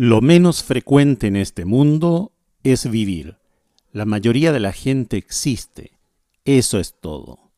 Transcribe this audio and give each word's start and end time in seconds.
Lo 0.00 0.20
menos 0.20 0.62
frecuente 0.62 1.26
en 1.26 1.34
este 1.34 1.64
mundo 1.64 2.30
es 2.62 2.88
vivir. 2.88 3.38
La 3.90 4.04
mayoría 4.04 4.52
de 4.52 4.60
la 4.60 4.70
gente 4.70 5.16
existe. 5.16 5.98
Eso 6.44 6.78
es 6.78 6.94
todo. 7.00 7.50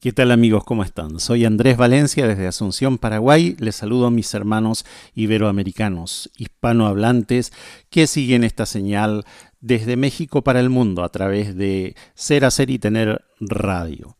¿Qué 0.00 0.14
tal 0.14 0.32
amigos? 0.32 0.64
¿Cómo 0.64 0.82
están? 0.82 1.20
Soy 1.20 1.44
Andrés 1.44 1.76
Valencia 1.76 2.26
desde 2.26 2.46
Asunción, 2.46 2.96
Paraguay. 2.96 3.54
Les 3.58 3.76
saludo 3.76 4.06
a 4.06 4.10
mis 4.10 4.32
hermanos 4.32 4.86
iberoamericanos, 5.14 6.30
hispanohablantes, 6.38 7.52
que 7.90 8.06
siguen 8.06 8.44
esta 8.44 8.64
señal 8.64 9.26
desde 9.60 9.98
México 9.98 10.42
para 10.42 10.60
el 10.60 10.70
mundo 10.70 11.04
a 11.04 11.10
través 11.10 11.54
de 11.54 11.96
Ser, 12.14 12.46
Hacer 12.46 12.70
y 12.70 12.78
Tener 12.78 13.26
Radio. 13.40 14.16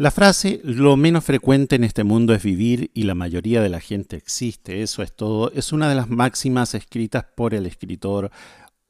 La 0.00 0.10
frase 0.10 0.62
lo 0.64 0.96
menos 0.96 1.26
frecuente 1.26 1.76
en 1.76 1.84
este 1.84 2.04
mundo 2.04 2.32
es 2.32 2.42
vivir 2.42 2.90
y 2.94 3.02
la 3.02 3.14
mayoría 3.14 3.60
de 3.60 3.68
la 3.68 3.80
gente 3.80 4.16
existe, 4.16 4.80
eso 4.80 5.02
es 5.02 5.14
todo, 5.14 5.52
es 5.52 5.74
una 5.74 5.90
de 5.90 5.94
las 5.94 6.08
máximas 6.08 6.74
escritas 6.74 7.26
por 7.36 7.52
el 7.52 7.66
escritor 7.66 8.30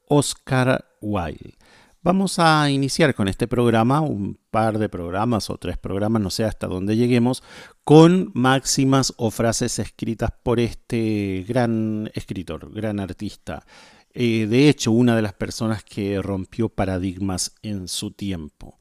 Oscar 0.07 0.85
Wilde. 1.01 1.57
Vamos 2.01 2.39
a 2.39 2.71
iniciar 2.71 3.13
con 3.13 3.27
este 3.27 3.49
programa, 3.49 3.99
un 3.99 4.39
par 4.51 4.79
de 4.79 4.87
programas 4.87 5.49
o 5.49 5.57
tres 5.57 5.77
programas, 5.77 6.21
no 6.21 6.29
sé 6.29 6.45
hasta 6.45 6.67
dónde 6.67 6.95
lleguemos, 6.95 7.43
con 7.83 8.31
máximas 8.33 9.13
o 9.17 9.31
frases 9.31 9.79
escritas 9.79 10.31
por 10.43 10.61
este 10.61 11.43
gran 11.45 12.09
escritor, 12.13 12.73
gran 12.73 13.01
artista. 13.01 13.65
Eh, 14.13 14.47
de 14.47 14.69
hecho, 14.69 14.93
una 14.93 15.17
de 15.17 15.23
las 15.23 15.33
personas 15.33 15.83
que 15.83 16.21
rompió 16.21 16.69
paradigmas 16.69 17.53
en 17.63 17.89
su 17.89 18.11
tiempo. 18.11 18.77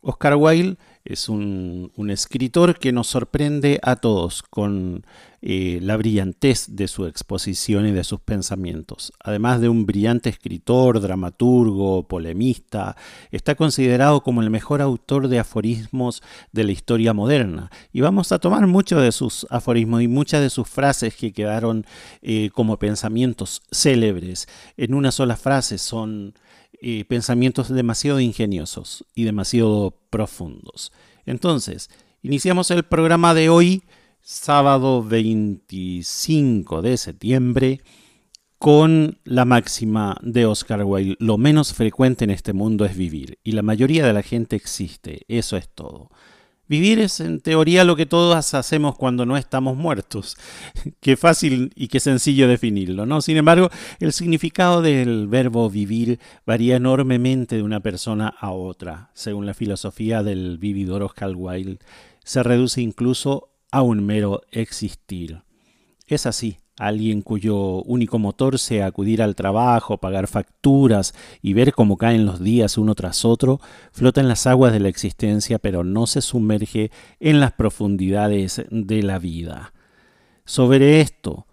Oscar 0.00 0.34
Wilde 0.34 0.76
es 1.04 1.28
un, 1.28 1.90
escritor 2.10 2.78
que 2.78 2.92
nos 2.92 3.08
sorprende 3.08 3.80
a 3.82 3.96
todos 3.96 4.42
con 4.42 5.04
eh, 5.40 5.78
la 5.82 5.96
brillantez 5.96 6.66
de 6.68 6.86
su 6.86 7.06
exposición 7.06 7.86
y 7.86 7.90
de 7.90 8.04
sus 8.04 8.20
pensamientos. 8.20 9.12
Además 9.18 9.60
de 9.60 9.68
un 9.68 9.86
brillante 9.86 10.30
escritor, 10.30 11.00
dramaturgo, 11.00 12.06
polemista, 12.06 12.96
está 13.30 13.54
considerado 13.54 14.22
como 14.22 14.42
el 14.42 14.50
mejor 14.50 14.82
autor 14.82 15.28
de 15.28 15.40
aforismos 15.40 16.22
de 16.52 16.64
la 16.64 16.72
historia 16.72 17.12
moderna. 17.12 17.70
Y 17.92 18.00
vamos 18.00 18.30
a 18.30 18.38
tomar 18.38 18.66
muchos 18.66 19.02
de 19.02 19.10
sus 19.10 19.46
aforismos 19.50 20.02
y 20.02 20.08
muchas 20.08 20.42
de 20.42 20.50
sus 20.50 20.68
frases 20.68 21.16
que 21.16 21.32
quedaron 21.32 21.84
eh, 22.20 22.50
como 22.52 22.78
pensamientos 22.78 23.62
célebres 23.72 24.46
en 24.76 24.94
una 24.94 25.10
sola 25.10 25.36
frase. 25.36 25.78
Son 25.78 26.34
eh, 26.84 27.04
pensamientos 27.04 27.68
demasiado 27.68 28.18
ingeniosos 28.18 29.04
y 29.14 29.22
demasiado 29.22 29.96
profundos. 30.10 30.92
Entonces, 31.24 31.90
iniciamos 32.22 32.72
el 32.72 32.82
programa 32.82 33.34
de 33.34 33.48
hoy, 33.48 33.84
sábado 34.20 35.04
25 35.04 36.82
de 36.82 36.96
septiembre, 36.96 37.82
con 38.58 39.20
la 39.22 39.44
máxima 39.44 40.16
de 40.22 40.44
Oscar 40.44 40.82
Wilde, 40.84 41.14
lo 41.20 41.38
menos 41.38 41.72
frecuente 41.72 42.24
en 42.24 42.30
este 42.30 42.52
mundo 42.52 42.84
es 42.84 42.96
vivir, 42.96 43.38
y 43.44 43.52
la 43.52 43.62
mayoría 43.62 44.04
de 44.04 44.12
la 44.12 44.22
gente 44.22 44.56
existe, 44.56 45.22
eso 45.28 45.56
es 45.56 45.68
todo. 45.68 46.10
Vivir 46.68 47.00
es 47.00 47.20
en 47.20 47.40
teoría 47.40 47.84
lo 47.84 47.96
que 47.96 48.06
todos 48.06 48.54
hacemos 48.54 48.96
cuando 48.96 49.26
no 49.26 49.36
estamos 49.36 49.76
muertos. 49.76 50.36
Qué 51.00 51.16
fácil 51.16 51.72
y 51.74 51.88
qué 51.88 52.00
sencillo 52.00 52.48
definirlo, 52.48 53.04
¿no? 53.04 53.20
Sin 53.20 53.36
embargo, 53.36 53.68
el 53.98 54.12
significado 54.12 54.80
del 54.80 55.26
verbo 55.26 55.68
vivir 55.68 56.20
varía 56.46 56.76
enormemente 56.76 57.56
de 57.56 57.62
una 57.62 57.80
persona 57.80 58.28
a 58.28 58.52
otra. 58.52 59.10
Según 59.12 59.44
la 59.44 59.54
filosofía 59.54 60.22
del 60.22 60.58
vividor 60.58 61.02
Oscar 61.02 61.32
Wilde, 61.34 61.78
se 62.24 62.42
reduce 62.42 62.80
incluso 62.80 63.50
a 63.70 63.82
un 63.82 64.06
mero 64.06 64.42
existir. 64.52 65.42
Es 66.06 66.26
así, 66.26 66.58
alguien 66.78 67.22
cuyo 67.22 67.82
único 67.82 68.18
motor 68.18 68.58
sea 68.58 68.86
acudir 68.86 69.22
al 69.22 69.36
trabajo, 69.36 69.98
pagar 69.98 70.26
facturas 70.26 71.14
y 71.42 71.52
ver 71.52 71.72
cómo 71.72 71.96
caen 71.96 72.26
los 72.26 72.42
días 72.42 72.78
uno 72.78 72.94
tras 72.94 73.24
otro, 73.24 73.60
flota 73.92 74.20
en 74.20 74.28
las 74.28 74.46
aguas 74.46 74.72
de 74.72 74.80
la 74.80 74.88
existencia 74.88 75.58
pero 75.58 75.84
no 75.84 76.06
se 76.06 76.22
sumerge 76.22 76.90
en 77.20 77.40
las 77.40 77.52
profundidades 77.52 78.64
de 78.70 79.02
la 79.02 79.18
vida. 79.18 79.72
Sobre 80.44 81.00
esto, 81.00 81.46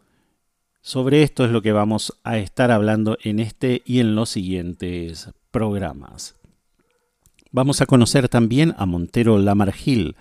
sobre 0.81 1.23
esto 1.23 1.45
es 1.45 1.51
lo 1.51 1.61
que 1.61 1.71
vamos 1.71 2.19
a 2.23 2.37
estar 2.37 2.71
hablando 2.71 3.17
en 3.23 3.39
este 3.39 3.83
y 3.85 3.99
en 3.99 4.15
los 4.15 4.29
siguientes 4.29 5.29
programas. 5.51 6.35
Vamos 7.51 7.81
a 7.81 7.85
conocer 7.85 8.29
también 8.29 8.75
a 8.77 8.85
Montero 8.85 9.37
Lamargil, 9.39 10.15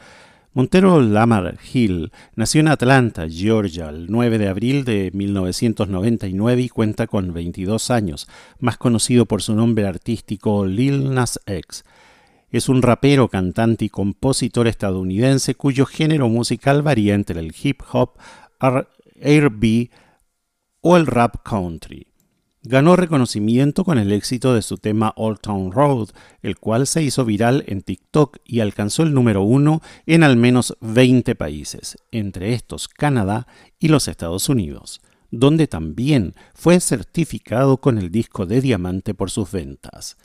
Montero 0.55 1.01
Lamar 1.01 1.59
Hill 1.73 2.11
nació 2.35 2.63
en 2.63 2.69
Atlanta, 2.69 3.29
Georgia, 3.29 3.91
el 3.91 4.07
9 4.11 4.39
de 4.39 4.49
abril 4.49 4.85
de 4.85 5.11
1999 5.13 6.63
y 6.63 6.69
cuenta 6.69 7.07
con 7.07 7.33
22 7.33 7.91
años, 7.91 8.29
más 8.59 8.79
conocido 8.79 9.27
por 9.27 9.43
su 9.43 9.55
nombre 9.55 9.87
artístico 9.87 10.65
Lil 10.65 11.13
Nas 11.13 11.39
X. 11.47 11.85
Es 12.51 12.71
un 12.71 12.81
rapero, 12.81 13.29
cantante 13.29 13.85
y 13.85 13.89
compositor 13.91 14.67
estadounidense 14.69 15.55
cuyo 15.55 15.85
género 15.85 16.31
musical 16.31 16.83
varía 16.83 17.15
entre 17.15 17.41
el 17.41 17.55
hip 17.63 17.83
hop, 17.93 18.13
R&B 18.59 19.91
o 20.81 20.97
el 20.97 21.07
rap 21.07 21.43
country. 21.45 22.08
Ganó 22.71 22.97
reconocimiento 22.97 23.83
con 23.83 23.97
el 23.97 24.13
éxito 24.13 24.53
de 24.53 24.61
su 24.61 24.77
tema 24.77 25.15
Old 25.17 25.41
Town 25.41 25.73
Road, 25.73 26.11
el 26.43 26.59
cual 26.59 26.87
se 26.87 27.03
hizo 27.03 27.25
viral 27.25 27.65
en 27.67 27.81
TikTok 27.81 28.37
y 28.45 28.61
alcanzó 28.61 29.05
el 29.05 29.15
número 29.15 29.41
uno 29.41 29.81
en 30.05 30.23
al 30.23 30.37
menos 30.37 30.77
20 30.83 31.35
países, 31.35 31.97
entre 32.13 32.53
estos 32.53 32.87
Canadá 32.87 33.47
y 33.79 33.89
los 33.89 34.07
Estados 34.07 34.51
Unidos, 34.51 35.01
donde 35.31 35.67
también 35.67 36.35
fue 36.53 36.79
certificado 36.81 37.79
con 37.79 37.97
el 37.97 38.11
disco 38.11 38.45
de 38.45 38.61
diamante 38.61 39.15
por 39.15 39.31
sus 39.31 39.51
ventas. 39.51 40.19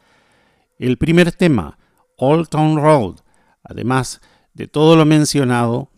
El 0.77 0.97
primer 0.97 1.31
tema, 1.31 1.77
Old 2.17 2.49
Town 2.49 2.75
Road, 2.75 3.21
además 3.63 4.19
de 4.53 4.67
todo 4.67 4.97
lo 4.97 5.05
mencionado, 5.05 5.92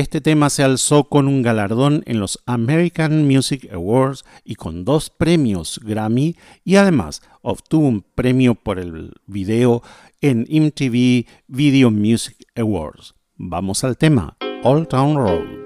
este 0.00 0.20
tema 0.20 0.50
se 0.50 0.62
alzó 0.62 1.04
con 1.04 1.26
un 1.26 1.40
galardón 1.40 2.02
en 2.04 2.20
los 2.20 2.42
American 2.44 3.26
Music 3.26 3.66
Awards 3.72 4.26
y 4.44 4.56
con 4.56 4.84
dos 4.84 5.08
premios 5.08 5.80
Grammy 5.82 6.36
y 6.64 6.76
además 6.76 7.22
obtuvo 7.40 7.88
un 7.88 8.02
premio 8.02 8.56
por 8.56 8.78
el 8.78 9.14
video 9.26 9.82
en 10.20 10.40
MTV 10.50 11.26
Video 11.46 11.90
Music 11.90 12.36
Awards. 12.54 13.14
Vamos 13.36 13.84
al 13.84 13.96
tema, 13.96 14.36
Old 14.64 14.88
Town 14.88 15.16
Road. 15.16 15.65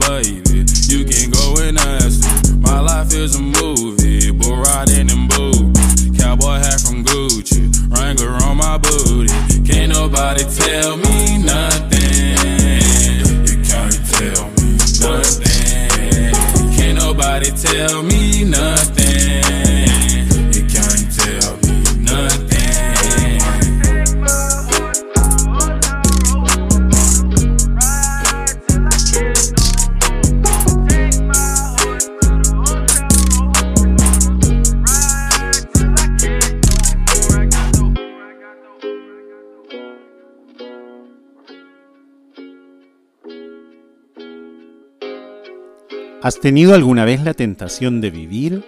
baby. 0.00 0.64
You 0.88 1.04
can 1.04 1.30
go 1.30 1.56
and 1.62 1.78
ask 1.78 2.22
me. 2.24 2.60
My 2.60 2.80
life 2.80 3.12
is 3.14 3.36
a 3.36 3.42
movie, 3.42 4.30
but 4.32 4.54
riding 4.54 5.10
in 5.10 5.28
boobies. 5.28 6.10
Cowboy 6.18 6.58
hat 6.58 6.80
from 6.80 7.04
Gucci, 7.04 7.70
Wrangler 7.90 8.34
on 8.44 8.56
my 8.56 8.78
booty. 8.78 9.32
Can't 9.64 9.92
nobody 9.92 10.44
tell 10.44 10.96
me 10.96 11.38
nothing. 11.38 12.36
You 13.48 13.56
can't 13.64 13.98
tell 14.12 14.44
me 14.58 14.76
nothing. 15.00 16.32
Can't 16.76 16.98
nobody 16.98 17.50
tell 17.50 18.02
me 18.02 18.44
nothing. 18.44 18.97
¿Has 46.28 46.40
tenido 46.40 46.74
alguna 46.74 47.06
vez 47.06 47.22
la 47.22 47.32
tentación 47.32 48.02
de 48.02 48.10
vivir? 48.10 48.62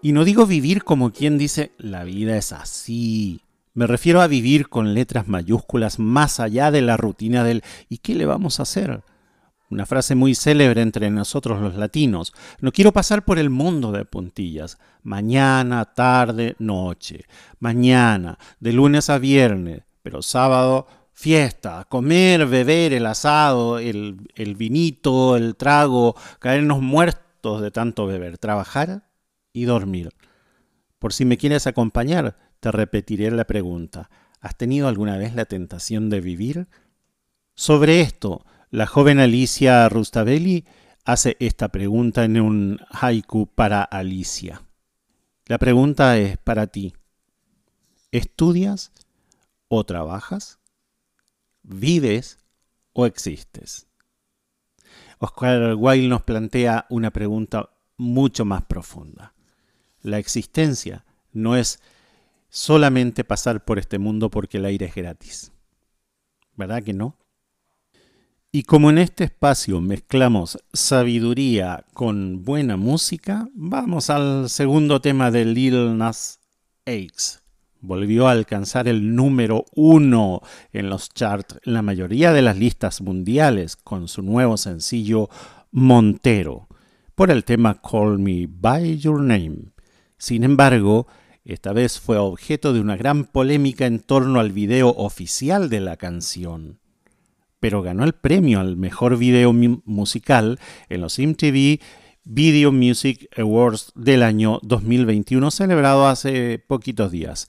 Y 0.00 0.12
no 0.12 0.24
digo 0.24 0.46
vivir 0.46 0.84
como 0.84 1.10
quien 1.10 1.38
dice, 1.38 1.72
la 1.76 2.04
vida 2.04 2.36
es 2.36 2.52
así. 2.52 3.40
Me 3.74 3.88
refiero 3.88 4.20
a 4.20 4.28
vivir 4.28 4.68
con 4.68 4.94
letras 4.94 5.26
mayúsculas 5.26 5.98
más 5.98 6.38
allá 6.38 6.70
de 6.70 6.82
la 6.82 6.96
rutina 6.96 7.42
del 7.42 7.64
¿y 7.88 7.98
qué 7.98 8.14
le 8.14 8.26
vamos 8.26 8.60
a 8.60 8.62
hacer? 8.62 9.02
Una 9.70 9.86
frase 9.86 10.14
muy 10.14 10.36
célebre 10.36 10.82
entre 10.82 11.10
nosotros 11.10 11.60
los 11.60 11.74
latinos. 11.74 12.32
No 12.60 12.70
quiero 12.70 12.92
pasar 12.92 13.24
por 13.24 13.40
el 13.40 13.50
mundo 13.50 13.90
de 13.90 14.04
puntillas. 14.04 14.78
Mañana, 15.02 15.86
tarde, 15.86 16.54
noche. 16.60 17.24
Mañana, 17.58 18.38
de 18.60 18.72
lunes 18.72 19.10
a 19.10 19.18
viernes. 19.18 19.82
Pero 20.04 20.22
sábado, 20.22 20.86
fiesta, 21.20 21.84
comer, 21.90 22.46
beber, 22.46 22.94
el 22.94 23.04
asado, 23.04 23.78
el, 23.78 24.26
el, 24.36 24.54
vinito, 24.54 25.36
el 25.36 25.54
trago, 25.54 26.16
caernos 26.38 26.80
muertos 26.80 27.60
de 27.60 27.70
tanto 27.70 28.06
beber, 28.06 28.38
trabajar 28.38 29.06
y 29.52 29.64
dormir. 29.64 30.14
Por 30.98 31.12
si 31.12 31.26
me 31.26 31.36
quieres 31.36 31.66
acompañar, 31.66 32.38
te 32.60 32.72
repetiré 32.72 33.30
la 33.30 33.44
pregunta. 33.44 34.08
¿Has 34.40 34.56
tenido 34.56 34.88
alguna 34.88 35.18
vez 35.18 35.34
la 35.34 35.44
tentación 35.44 36.08
de 36.08 36.22
vivir? 36.22 36.68
Sobre 37.54 38.00
esto, 38.00 38.46
la 38.70 38.86
joven 38.86 39.18
Alicia 39.18 39.90
Rustavelli 39.90 40.64
hace 41.04 41.36
esta 41.38 41.68
pregunta 41.68 42.24
en 42.24 42.40
un 42.40 42.80
haiku 42.90 43.46
para 43.46 43.82
Alicia. 43.82 44.62
La 45.44 45.58
pregunta 45.58 46.16
es 46.16 46.38
para 46.38 46.68
ti. 46.68 46.94
¿Estudias 48.10 48.90
o 49.68 49.84
trabajas? 49.84 50.59
¿Vives 51.62 52.38
o 52.92 53.06
existes? 53.06 53.86
Oscar 55.18 55.74
Wilde 55.74 56.08
nos 56.08 56.22
plantea 56.22 56.86
una 56.88 57.10
pregunta 57.10 57.70
mucho 57.96 58.44
más 58.44 58.64
profunda. 58.64 59.34
La 60.02 60.18
existencia 60.18 61.04
no 61.32 61.56
es 61.56 61.80
solamente 62.48 63.22
pasar 63.24 63.64
por 63.64 63.78
este 63.78 63.98
mundo 63.98 64.30
porque 64.30 64.58
el 64.58 64.64
aire 64.64 64.86
es 64.86 64.94
gratis. 64.94 65.52
¿Verdad 66.56 66.82
que 66.82 66.94
no? 66.94 67.16
Y 68.52 68.64
como 68.64 68.90
en 68.90 68.98
este 68.98 69.24
espacio 69.24 69.80
mezclamos 69.80 70.58
sabiduría 70.72 71.84
con 71.94 72.44
buena 72.44 72.76
música, 72.76 73.48
vamos 73.54 74.10
al 74.10 74.50
segundo 74.50 75.00
tema 75.00 75.30
de 75.30 75.44
Lil 75.44 75.96
Nas 75.96 76.40
X. 76.84 77.39
Volvió 77.80 78.28
a 78.28 78.32
alcanzar 78.32 78.88
el 78.88 79.14
número 79.14 79.64
uno 79.74 80.42
en 80.72 80.90
los 80.90 81.08
charts 81.10 81.58
en 81.64 81.74
la 81.74 81.82
mayoría 81.82 82.32
de 82.32 82.42
las 82.42 82.58
listas 82.58 83.00
mundiales 83.00 83.76
con 83.76 84.08
su 84.08 84.22
nuevo 84.22 84.56
sencillo 84.56 85.28
Montero 85.70 86.68
por 87.14 87.30
el 87.30 87.44
tema 87.44 87.80
Call 87.80 88.18
Me 88.18 88.46
By 88.48 88.98
Your 88.98 89.20
Name. 89.20 89.72
Sin 90.18 90.44
embargo, 90.44 91.06
esta 91.44 91.72
vez 91.72 91.98
fue 91.98 92.18
objeto 92.18 92.72
de 92.72 92.80
una 92.80 92.96
gran 92.96 93.24
polémica 93.24 93.86
en 93.86 94.00
torno 94.00 94.40
al 94.40 94.52
video 94.52 94.90
oficial 94.90 95.70
de 95.70 95.80
la 95.80 95.96
canción 95.96 96.80
pero 97.60 97.82
ganó 97.82 98.04
el 98.04 98.14
premio 98.14 98.58
al 98.58 98.76
mejor 98.76 99.18
video 99.18 99.52
musical 99.52 100.58
en 100.88 101.02
los 101.02 101.18
MTV 101.18 101.78
Video 102.24 102.72
Music 102.72 103.28
Awards 103.38 103.92
del 103.94 104.22
año 104.22 104.58
2021 104.62 105.50
celebrado 105.50 106.06
hace 106.06 106.58
poquitos 106.58 107.10
días. 107.10 107.48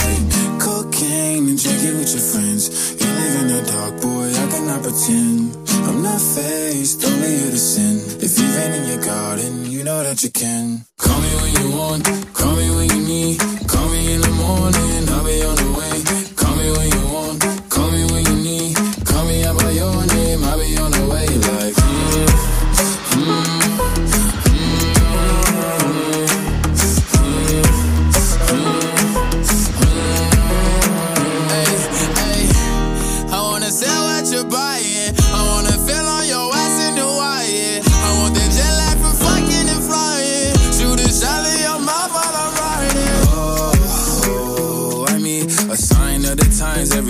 With 1.81 2.13
your 2.13 2.21
friends. 2.21 2.93
You 3.01 3.09
live 3.09 3.41
in 3.41 3.47
the 3.47 3.71
dark, 3.71 4.01
boy, 4.03 4.29
I 4.29 4.47
cannot 4.53 4.83
pretend. 4.83 5.57
I'm 5.89 6.03
not 6.03 6.21
faced, 6.21 7.03
only 7.03 7.33
you 7.33 7.49
to 7.49 7.57
sin. 7.57 7.97
If 8.21 8.37
you've 8.37 8.53
been 8.53 8.73
in 8.73 8.87
your 8.87 9.03
garden, 9.03 9.65
you 9.65 9.83
know 9.83 10.03
that 10.03 10.21
you 10.21 10.29
can. 10.29 10.85
Call 10.99 11.19
me 11.19 11.29
when 11.41 11.51
you 11.57 11.75
want, 11.75 12.05
call 12.35 12.55
me 12.55 12.69
when 12.69 12.87
you 12.87 13.01
need. 13.07 13.39
Call 13.67 13.89
me 13.89 14.13
in 14.13 14.21
the 14.21 14.29
morning, 14.29 15.09
I'll 15.09 15.25
be 15.25 15.41
on 15.41 15.55
the 15.55 15.70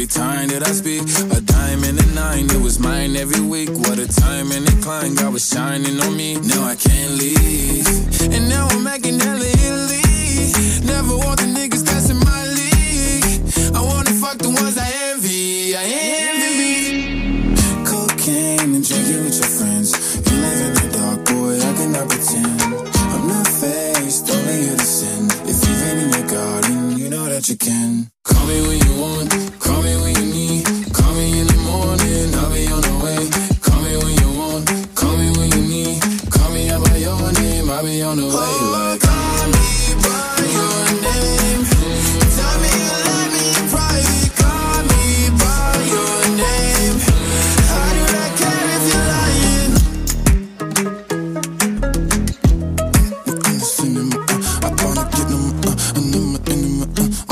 every 0.01 0.08
time 0.08 0.48
that 0.48 0.67
I 0.67 0.72
speak. 0.72 1.03
A 1.38 1.41
dime 1.41 1.84
and 1.84 2.00
a 2.00 2.05
nine, 2.15 2.46
it 2.50 2.60
was 2.60 2.79
mine 2.79 3.15
every 3.15 3.41
week. 3.41 3.70
What 3.70 4.00
a 4.00 4.08
time 4.08 4.51
and 4.51 4.67
a 4.67 4.75
climb, 4.81 5.13
God 5.13 5.34
was 5.34 5.48
shining 5.48 6.00
on 6.01 6.17
me. 6.17 6.36
Now 6.36 6.63
I 6.63 6.75
can't 6.75 7.13
leave. 7.13 7.86
And 8.34 8.50
now 8.50 8.67
I'm 8.72 8.84
making 8.84 9.20
hella 9.20 9.46
Italy. 9.46 10.01
Never 10.86 11.17
want 11.17 11.39
the 11.41 11.50
niggas 11.58 11.84
that's 11.86 12.10
in 12.10 12.17
my 12.17 12.43
league. 12.60 13.75
I 13.75 13.81
wanna 13.81 14.12
fuck 14.12 14.39
the 14.39 14.50
ones 14.50 14.75
I 14.77 14.89
envy. 15.12 15.75
I 15.75 15.84
envy. 15.84 16.40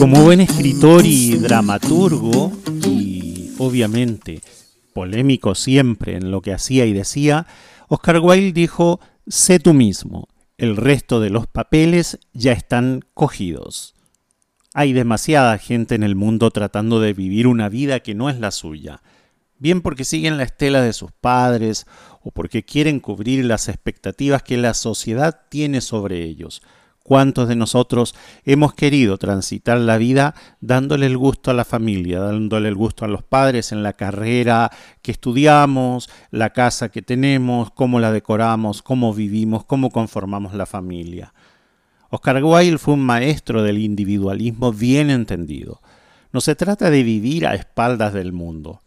Como 0.09 0.23
buen 0.23 0.41
escritor 0.41 1.05
y 1.05 1.37
dramaturgo, 1.37 2.51
y 2.87 3.51
obviamente 3.59 4.41
polémico 4.91 5.53
siempre 5.53 6.15
en 6.15 6.31
lo 6.31 6.41
que 6.41 6.51
hacía 6.51 6.87
y 6.87 6.93
decía, 6.93 7.45
Oscar 7.89 8.19
Wilde 8.19 8.51
dijo, 8.51 8.99
sé 9.27 9.59
tú 9.59 9.75
mismo, 9.75 10.27
el 10.57 10.77
resto 10.77 11.19
de 11.19 11.29
los 11.29 11.45
papeles 11.45 12.17
ya 12.33 12.53
están 12.53 13.01
cogidos. 13.13 13.93
Hay 14.73 14.93
demasiada 14.93 15.55
gente 15.59 15.93
en 15.93 16.01
el 16.01 16.15
mundo 16.15 16.49
tratando 16.49 16.99
de 16.99 17.13
vivir 17.13 17.45
una 17.45 17.69
vida 17.69 17.99
que 17.99 18.15
no 18.15 18.31
es 18.31 18.39
la 18.39 18.49
suya. 18.49 19.03
bien 19.59 19.81
porque 19.81 20.05
siguen 20.05 20.37
la 20.37 20.43
estela 20.43 20.81
de 20.81 20.93
sus 20.93 21.11
padres 21.11 21.85
o 22.23 22.31
porque 22.31 22.65
quieren 22.65 22.99
cubrir 22.99 23.45
las 23.45 23.69
expectativas 23.69 24.41
que 24.41 24.57
la 24.57 24.73
sociedad 24.73 25.41
tiene 25.49 25.81
sobre 25.81 26.23
ellos. 26.23 26.63
¿Cuántos 27.09 27.47
de 27.47 27.55
nosotros 27.55 28.13
hemos 28.45 28.75
querido 28.75 29.17
transitar 29.17 29.79
la 29.79 29.97
vida 29.97 30.35
dándole 30.61 31.07
el 31.07 31.17
gusto 31.17 31.49
a 31.49 31.55
la 31.55 31.65
familia, 31.65 32.19
dándole 32.19 32.69
el 32.69 32.75
gusto 32.75 33.03
a 33.03 33.07
los 33.07 33.23
padres 33.23 33.71
en 33.71 33.81
la 33.81 33.93
carrera 33.93 34.69
que 35.01 35.09
estudiamos, 35.09 36.07
la 36.29 36.51
casa 36.51 36.89
que 36.89 37.01
tenemos, 37.01 37.71
cómo 37.71 37.99
la 37.99 38.11
decoramos, 38.11 38.83
cómo 38.83 39.11
vivimos, 39.11 39.65
cómo 39.65 39.89
conformamos 39.89 40.53
la 40.53 40.67
familia? 40.67 41.33
Oscar 42.11 42.43
Wilde 42.43 42.77
fue 42.77 42.93
un 42.93 43.03
maestro 43.03 43.63
del 43.63 43.79
individualismo 43.79 44.71
bien 44.71 45.09
entendido. 45.09 45.81
No 46.31 46.41
se 46.41 46.53
trata 46.53 46.91
de 46.91 47.01
vivir 47.01 47.47
a 47.47 47.55
espaldas 47.55 48.13
del 48.13 48.33
mundo, 48.33 48.81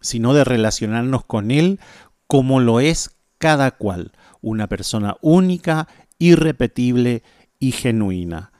sino 0.00 0.32
de 0.32 0.44
relacionarnos 0.44 1.26
con 1.26 1.50
él 1.50 1.78
como 2.26 2.58
lo 2.58 2.80
es 2.80 3.18
cada 3.36 3.72
cual, 3.72 4.12
una 4.40 4.66
persona 4.66 5.18
única, 5.20 5.88
irrepetible 6.18 7.22
y 7.58 7.72
genuina. 7.72 8.52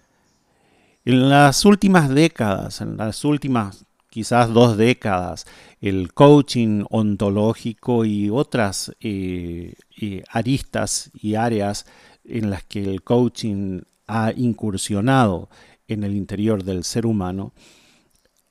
En 1.04 1.28
las 1.28 1.64
últimas 1.64 2.08
décadas, 2.08 2.80
en 2.80 2.96
las 2.96 3.24
últimas 3.24 3.86
quizás 4.16 4.52
dos 4.52 4.78
décadas, 4.78 5.46
el 5.80 6.14
coaching 6.14 6.84
ontológico 6.88 8.06
y 8.06 8.30
otras 8.30 8.90
eh, 9.00 9.74
eh, 10.00 10.24
aristas 10.30 11.10
y 11.12 11.34
áreas 11.34 11.84
en 12.24 12.48
las 12.48 12.64
que 12.64 12.82
el 12.82 13.02
coaching 13.02 13.82
ha 14.06 14.32
incursionado 14.34 15.50
en 15.86 16.02
el 16.02 16.16
interior 16.16 16.64
del 16.64 16.84
ser 16.84 17.04
humano, 17.04 17.52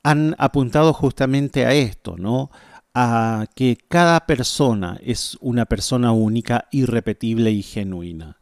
han 0.03 0.35
apuntado 0.37 0.93
justamente 0.93 1.65
a 1.65 1.73
esto, 1.73 2.15
¿no? 2.15 2.51
A 2.93 3.47
que 3.55 3.77
cada 3.87 4.25
persona 4.27 4.99
es 5.03 5.35
una 5.41 5.65
persona 5.65 6.11
única, 6.11 6.67
irrepetible 6.71 7.51
y 7.51 7.63
genuina. 7.63 8.37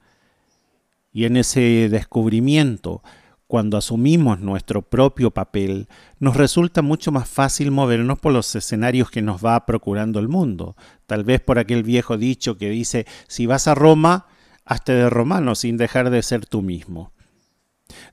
Y 1.13 1.25
en 1.25 1.37
ese 1.37 1.87
descubrimiento, 1.89 3.03
cuando 3.45 3.77
asumimos 3.77 4.39
nuestro 4.39 4.81
propio 4.81 5.29
papel, 5.29 5.87
nos 6.19 6.35
resulta 6.35 6.81
mucho 6.81 7.11
más 7.11 7.29
fácil 7.29 7.69
movernos 7.69 8.17
por 8.17 8.33
los 8.33 8.55
escenarios 8.55 9.11
que 9.11 9.21
nos 9.21 9.45
va 9.45 9.65
procurando 9.67 10.19
el 10.19 10.27
mundo. 10.27 10.75
Tal 11.05 11.23
vez 11.23 11.39
por 11.39 11.59
aquel 11.59 11.83
viejo 11.83 12.17
dicho 12.17 12.57
que 12.57 12.71
dice, 12.71 13.05
si 13.27 13.45
vas 13.45 13.67
a 13.67 13.75
Roma, 13.75 14.25
hazte 14.65 14.93
de 14.93 15.07
romano 15.07 15.53
sin 15.53 15.77
dejar 15.77 16.09
de 16.09 16.23
ser 16.23 16.47
tú 16.47 16.63
mismo. 16.63 17.13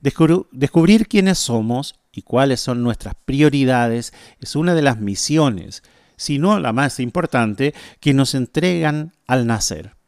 Descubrir 0.03 1.09
quiénes 1.09 1.39
somos 1.39 1.95
y 2.13 2.21
cuáles 2.21 2.61
son 2.61 2.83
nuestras 2.83 3.15
prioridades 3.25 4.13
es 4.41 4.57
una 4.57 4.75
de 4.75 4.83
las 4.83 4.99
misiones, 4.99 5.83
si 6.17 6.39
no 6.39 6.61
la 6.61 6.75
más 6.75 7.01
importante, 7.01 7.73
que 8.01 8.13
nos 8.13 8.35
entregan 8.35 9.13
al 9.27 9.47
nacer. 9.47 10.00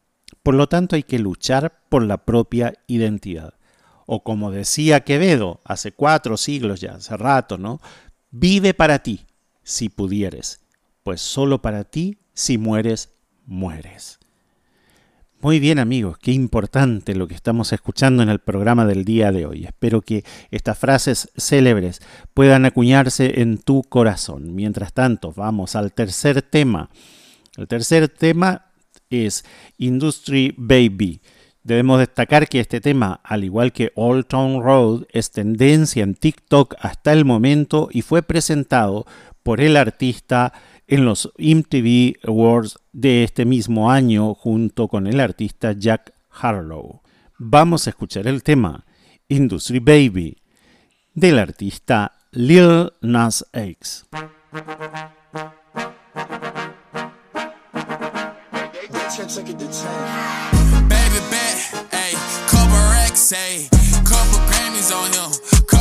Por 0.43 0.55
lo 0.55 0.69
tanto 0.69 0.97
hay 0.97 1.03
que 1.03 1.19
luchar 1.19 1.81
por 1.89 2.03
la 2.03 2.19
propia 2.19 2.75
identidad. 2.87 3.55
O 4.07 4.23
como 4.23 4.51
decía 4.51 5.05
Quevedo 5.05 5.61
hace 5.65 5.93
cuatro 5.93 6.37
siglos 6.37 6.81
ya, 6.81 6.95
hace 6.95 7.17
rato, 7.17 7.59
¿no? 7.59 7.81
Vive 8.31 8.75
para 8.75 9.01
ti, 9.01 9.27
si 9.63 9.89
pudieres, 9.89 10.61
pues 11.03 11.21
solo 11.21 11.63
para 11.63 11.85
ti, 11.85 12.19
si 12.35 12.59
mueres, 12.59 13.11
mueres. 13.47 14.19
Muy 15.43 15.59
bien 15.59 15.81
amigos, 15.81 16.19
qué 16.19 16.31
importante 16.31 17.17
lo 17.17 17.27
que 17.27 17.35
estamos 17.35 17.73
escuchando 17.73 18.23
en 18.23 18.29
el 18.29 18.39
programa 18.39 18.87
del 18.87 19.05
día 19.05 19.33
de 19.33 19.45
hoy. 19.45 19.65
Espero 19.65 20.01
que 20.01 20.25
estas 20.53 20.79
frases 20.79 21.33
célebres 21.37 22.01
puedan 22.33 22.65
acuñarse 22.65 23.41
en 23.41 23.59
tu 23.59 23.83
corazón. 23.83 24.55
Mientras 24.55 24.93
tanto, 24.93 25.33
vamos 25.33 25.75
al 25.75 25.93
tercer 25.93 26.43
tema. 26.43 26.91
El 27.57 27.67
tercer 27.67 28.09
tema 28.09 28.67
es 29.15 29.45
Industry 29.79 30.55
Baby. 30.57 31.21
Debemos 31.65 32.01
destacar 32.01 32.49
que 32.49 32.61
este 32.61 32.81
tema, 32.81 33.21
al 33.23 33.45
igual 33.45 33.73
que 33.73 33.93
Old 33.95 34.27
Town 34.27 34.63
Road, 34.63 35.05
es 35.11 35.31
tendencia 35.31 36.03
en 36.03 36.15
TikTok 36.15 36.75
hasta 36.81 37.13
el 37.13 37.25
momento 37.25 37.89
y 37.93 38.03
fue 38.03 38.23
presentado 38.23 39.07
por 39.43 39.61
el 39.61 39.77
artista 39.77 40.53
en 40.87 41.05
los 41.05 41.33
MTV 41.39 42.19
Awards 42.29 42.79
de 42.93 43.25
este 43.25 43.45
mismo 43.45 43.91
año 43.91 44.35
junto 44.35 44.89
con 44.89 45.07
el 45.07 45.21
artista 45.21 45.73
Jack 45.73 46.13
Harlow. 46.31 47.03
Vamos 47.39 47.87
a 47.87 47.91
escuchar 47.91 48.27
el 48.27 48.43
tema 48.43 48.85
Industry 49.29 49.79
Baby 49.79 50.37
del 51.15 51.39
artista 51.39 52.13
Lil 52.33 52.91
Nas 53.01 53.47
X. 53.53 54.07
try 59.17 59.27
to 59.27 59.37
take 59.37 59.49
it 59.51 59.59
to 59.59 59.67
10. 59.67 60.89
Baby 60.89 61.21
bet, 61.31 61.57
ayy, 61.93 62.15
couple 62.49 62.79
racks, 62.93 63.33
ayy, 63.33 63.69
couple 64.09 64.39
Grammys 64.49 64.91
on 64.91 65.13
him. 65.13 65.72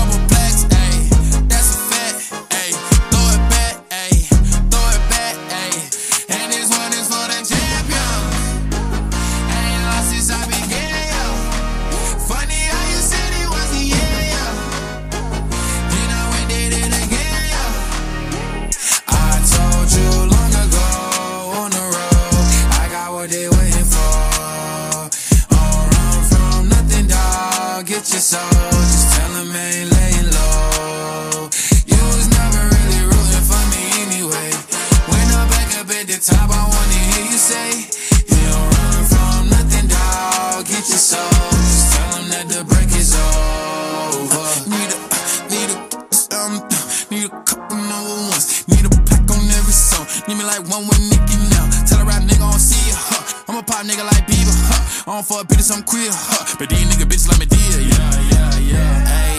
it. 56.01 56.13
Huh. 56.13 56.55
But 56.57 56.69
these 56.69 56.85
nigga 56.89 57.05
bitches 57.05 57.29
like 57.29 57.39
me 57.39 57.45
deal. 57.45 57.79
Yeah, 57.79 58.11
yeah, 58.33 58.73
yeah. 58.73 59.05
Hey, 59.05 59.37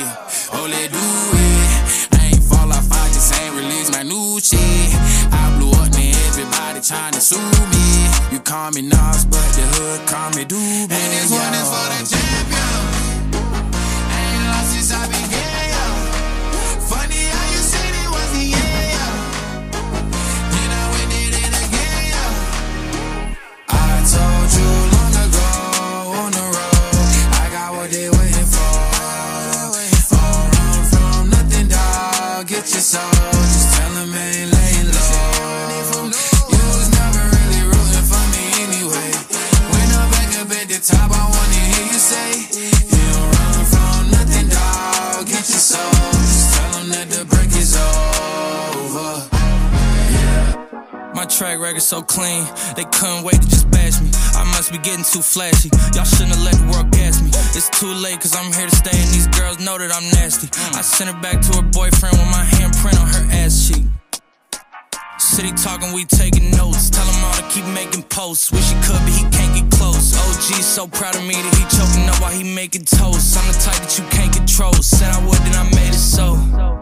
oh, 0.55 0.67
do 0.67 0.75
it. 0.79 2.13
I 2.15 2.31
ain't 2.33 2.43
fall 2.43 2.71
off, 2.71 2.87
I 2.91 3.07
just 3.09 3.35
ain't 3.41 3.55
release 3.55 3.91
my 3.91 4.03
new 4.03 4.39
shit. 4.41 4.95
I 5.33 5.55
blew 5.59 5.73
up, 5.73 5.91
and 5.95 6.17
everybody 6.31 6.81
trying 6.81 7.13
to 7.15 7.21
sue 7.21 7.39
me. 7.39 7.87
You 8.33 8.41
call 8.41 8.71
me 8.71 8.83
Nas, 8.83 9.25
but 9.27 9.49
the 9.57 9.65
hood 9.75 10.07
call 10.09 10.31
me 10.31 10.45
Doobie. 10.45 10.91
And 10.91 11.11
this 11.13 11.31
one 11.31 11.55
is 11.55 11.69
for 11.69 11.87
the 11.91 12.22
so 51.93 52.01
clean, 52.01 52.49
they 52.75 52.85
couldn't 52.89 53.23
wait 53.23 53.37
to 53.37 53.47
just 53.47 53.71
bash 53.71 54.01
me. 54.01 54.09
I 54.33 54.45
must 54.57 54.73
be 54.73 54.79
getting 54.79 55.05
too 55.05 55.21
flashy. 55.21 55.69
Y'all 55.93 56.09
shouldn't 56.09 56.33
have 56.33 56.41
let 56.41 56.57
the 56.57 56.65
world 56.73 56.91
gas 56.91 57.21
me. 57.21 57.29
It's 57.53 57.69
too 57.69 57.93
late, 57.93 58.19
cause 58.19 58.35
I'm 58.35 58.51
here 58.51 58.65
to 58.65 58.75
stay, 58.75 58.97
and 58.97 59.11
these 59.13 59.29
girls 59.37 59.61
know 59.61 59.77
that 59.77 59.93
I'm 59.93 60.09
nasty. 60.17 60.49
I 60.73 60.81
sent 60.81 61.13
her 61.13 61.21
back 61.21 61.45
to 61.45 61.61
her 61.61 61.67
boyfriend 61.69 62.17
with 62.17 62.33
my 62.33 62.49
handprint 62.57 62.97
on 62.97 63.09
her 63.13 63.25
ass 63.45 63.69
cheek. 63.69 63.85
City 65.19 65.53
talking, 65.53 65.93
we 65.93 66.07
taking 66.07 66.51
notes. 66.57 66.89
Tell 66.89 67.05
him 67.05 67.25
all 67.29 67.37
to 67.37 67.45
keep 67.53 67.67
making 67.77 68.05
posts. 68.05 68.51
Wish 68.51 68.73
he 68.73 68.77
could, 68.89 68.97
but 69.05 69.13
he 69.13 69.29
can't 69.29 69.53
get 69.53 69.69
close. 69.77 70.17
OG 70.17 70.65
so 70.65 70.89
proud 70.89 71.15
of 71.15 71.27
me 71.29 71.37
that 71.37 71.55
he 71.61 71.65
choking 71.77 72.09
up 72.09 72.17
while 72.25 72.33
he 72.33 72.41
making 72.41 72.89
toast. 72.89 73.37
I'm 73.37 73.45
the 73.53 73.59
type 73.61 73.77
that 73.85 73.93
you 74.01 74.05
can't 74.09 74.33
control. 74.33 74.73
Said 74.81 75.13
I 75.13 75.21
would, 75.29 75.37
then 75.45 75.61
I 75.61 75.69
made 75.77 75.93
it 75.93 76.01
so. 76.01 76.82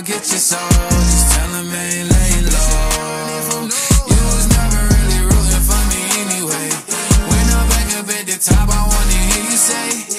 Dog. 0.00 0.06
Get 0.06 0.30
your 0.30 0.38
soul, 0.38 0.68
just 0.68 1.32
tell 1.32 1.48
them 1.52 1.72
ain't 1.72 2.10
laying 2.10 2.46
low. 2.46 3.68
You 4.08 4.22
was 4.32 4.48
never 4.48 4.80
really 4.94 5.20
rooting 5.24 5.64
for 5.68 5.82
me 5.90 6.00
anyway. 6.20 6.68
When 7.28 7.46
I'm 7.56 7.68
back 7.68 7.88
up 7.98 8.08
at 8.08 8.26
the 8.26 8.38
top, 8.38 8.68
I 8.68 8.86
wanna 8.86 9.12
hear 9.12 9.44
you 9.50 9.56
say, 9.56 10.09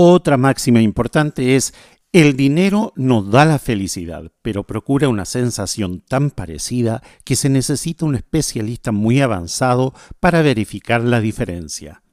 Otra 0.00 0.36
máxima 0.36 0.80
importante 0.80 1.56
es, 1.56 1.74
el 2.12 2.36
dinero 2.36 2.92
no 2.94 3.20
da 3.20 3.44
la 3.44 3.58
felicidad, 3.58 4.30
pero 4.42 4.62
procura 4.62 5.08
una 5.08 5.24
sensación 5.24 6.02
tan 6.06 6.30
parecida 6.30 7.02
que 7.24 7.34
se 7.34 7.48
necesita 7.48 8.04
un 8.04 8.14
especialista 8.14 8.92
muy 8.92 9.20
avanzado 9.20 9.92
para 10.20 10.40
verificar 10.40 11.02
la 11.02 11.20
diferencia. 11.20 12.04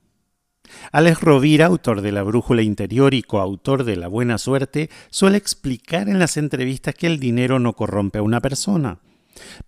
Alex 0.91 1.21
Rovira, 1.21 1.67
autor 1.67 2.01
de 2.01 2.11
La 2.11 2.23
Brújula 2.23 2.63
Interior 2.63 3.13
y 3.13 3.21
coautor 3.21 3.83
de 3.83 3.97
La 3.97 4.07
Buena 4.07 4.39
Suerte, 4.39 4.89
suele 5.11 5.37
explicar 5.37 6.09
en 6.09 6.17
las 6.17 6.37
entrevistas 6.37 6.95
que 6.95 7.05
el 7.05 7.19
dinero 7.19 7.59
no 7.59 7.73
corrompe 7.73 8.17
a 8.17 8.23
una 8.23 8.41
persona, 8.41 8.97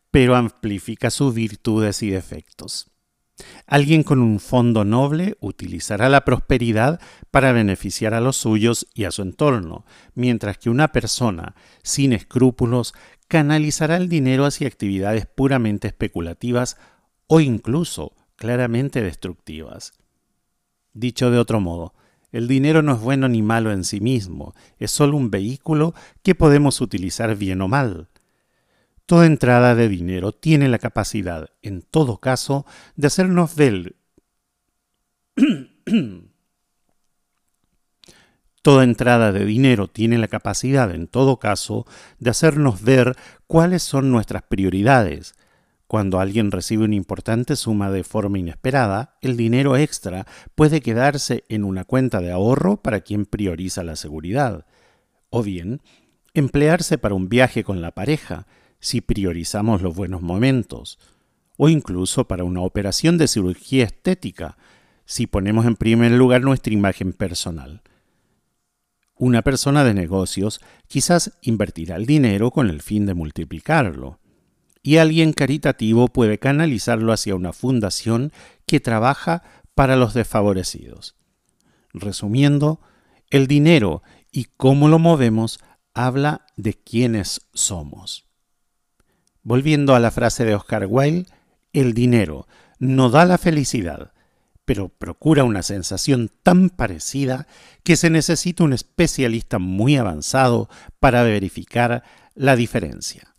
pero 0.10 0.36
amplifica 0.36 1.12
sus 1.12 1.36
virtudes 1.36 2.02
y 2.02 2.10
defectos. 2.10 2.97
Alguien 3.66 4.04
con 4.04 4.20
un 4.20 4.40
fondo 4.40 4.84
noble 4.84 5.38
utilizará 5.40 6.10
la 6.10 6.26
prosperidad 6.26 7.00
para 7.32 7.52
beneficiar 7.52 8.14
a 8.14 8.22
los 8.22 8.38
suyos 8.38 8.88
y 8.94 9.04
a 9.04 9.12
su 9.12 9.22
entorno, 9.22 9.86
mientras 10.16 10.58
que 10.58 10.70
una 10.70 10.88
persona 10.90 11.56
sin 11.84 12.14
escrúpulos 12.14 12.94
canalizará 13.28 13.98
el 13.98 14.10
dinero 14.10 14.46
hacia 14.46 14.68
actividades 14.68 15.26
puramente 15.26 15.88
especulativas 15.88 16.78
o 17.28 17.40
incluso 17.40 18.14
claramente 18.38 19.02
destructivas. 19.02 19.94
Dicho 20.94 21.30
de 21.30 21.38
otro 21.38 21.60
modo, 21.60 21.94
el 22.32 22.48
dinero 22.48 22.82
no 22.82 22.94
es 22.94 23.00
bueno 23.00 23.28
ni 23.30 23.42
malo 23.42 23.72
en 23.72 23.84
sí 23.84 24.00
mismo, 24.00 24.54
es 24.80 24.92
solo 24.92 25.18
un 25.18 25.30
vehículo 25.30 25.94
que 26.24 26.36
podemos 26.36 26.82
utilizar 26.82 27.36
bien 27.36 27.62
o 27.62 27.68
mal. 27.68 28.10
Toda 29.08 29.26
entrada 29.26 29.74
de 29.74 29.88
dinero 29.88 30.34
tiene 30.34 30.68
la 30.68 30.80
capacidad, 30.80 31.50
en 31.62 31.82
todo 31.82 32.18
caso, 32.18 32.66
de 32.98 33.08
hacernos 33.08 33.56
ver 33.56 33.96
Toda 38.62 38.84
entrada 38.84 39.32
de 39.32 39.46
dinero 39.46 39.88
tiene 39.88 40.18
la 40.18 40.28
capacidad, 40.28 40.94
en 40.94 41.08
todo 41.08 41.40
caso, 41.40 41.86
de 42.20 42.32
hacernos 42.32 42.82
ver 42.82 43.16
cuáles 43.48 43.82
son 43.82 44.12
nuestras 44.12 44.44
prioridades. 44.44 45.36
Cuando 45.88 46.20
alguien 46.20 46.52
recibe 46.52 46.84
una 46.84 46.96
importante 46.96 47.56
suma 47.56 47.90
de 47.92 48.04
forma 48.04 48.40
inesperada, 48.40 49.18
el 49.22 49.38
dinero 49.38 49.78
extra 49.78 50.28
puede 50.54 50.82
quedarse 50.82 51.46
en 51.48 51.64
una 51.64 51.86
cuenta 51.86 52.20
de 52.20 52.34
ahorro 52.34 52.82
para 52.82 53.00
quien 53.00 53.26
prioriza 53.26 53.86
la 53.86 53.96
seguridad, 53.96 54.66
o 55.30 55.44
bien 55.44 55.82
emplearse 56.34 56.98
para 56.98 57.16
un 57.16 57.30
viaje 57.30 57.64
con 57.64 57.82
la 57.82 57.92
pareja, 57.92 58.48
si 58.80 59.02
priorizamos 59.02 59.82
los 59.82 59.96
buenos 59.96 60.22
momentos, 60.22 61.00
o 61.58 61.70
incluso 61.70 62.28
para 62.28 62.44
una 62.44 62.62
operación 62.62 63.18
de 63.18 63.28
cirugía 63.28 63.86
estética, 63.86 64.58
si 65.06 65.26
ponemos 65.26 65.66
en 65.66 65.76
primer 65.76 66.12
lugar 66.12 66.42
nuestra 66.42 66.74
imagen 66.74 67.14
personal. 67.14 67.82
Una 69.16 69.42
persona 69.42 69.84
de 69.84 69.94
negocios 69.94 70.62
quizás 70.88 71.34
invertirá 71.42 71.96
el 71.96 72.06
dinero 72.06 72.52
con 72.52 72.70
el 72.70 72.82
fin 72.82 73.06
de 73.06 73.16
multiplicarlo, 73.16 74.20
y 74.84 74.98
alguien 74.98 75.34
caritativo 75.34 76.08
puede 76.08 76.38
canalizarlo 76.38 77.12
hacia 77.12 77.36
una 77.36 77.52
fundación 77.52 78.32
que 78.66 78.80
trabaja 78.80 79.44
para 79.76 79.96
los 79.96 80.14
desfavorecidos. 80.14 81.16
Resumiendo, 81.94 82.80
el 83.30 83.48
dinero 83.48 84.04
y 84.32 84.46
cómo 84.56 84.88
lo 84.88 85.00
movemos 85.00 85.60
habla 85.94 86.46
de 86.56 86.76
quiénes 86.76 87.42
somos. 87.54 88.27
Volviendo 89.48 89.96
a 89.96 90.02
la 90.02 90.12
frase 90.12 90.44
de 90.44 90.56
Oscar 90.56 90.88
Wilde, 90.90 91.26
el 91.72 91.94
dinero 91.94 92.50
no 92.80 93.10
da 93.10 93.24
la 93.24 93.38
felicidad, 93.38 94.12
pero 94.66 94.90
procura 94.90 95.46
una 95.46 95.64
sensación 95.64 96.30
tan 96.44 96.70
parecida 96.70 97.48
que 97.86 97.96
se 97.96 98.10
necesita 98.10 98.66
un 98.66 98.74
especialista 98.74 99.58
muy 99.58 99.96
avanzado 99.96 100.68
para 101.00 101.24
verificar 101.24 102.04
la 102.36 102.58
diferencia. 102.58 103.36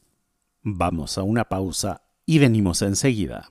Vamos 0.63 1.19
a 1.19 1.25
una 1.25 1.45
pausa 1.45 2.01
y 2.25 2.39
venimos 2.39 2.81
enseguida. 2.81 3.51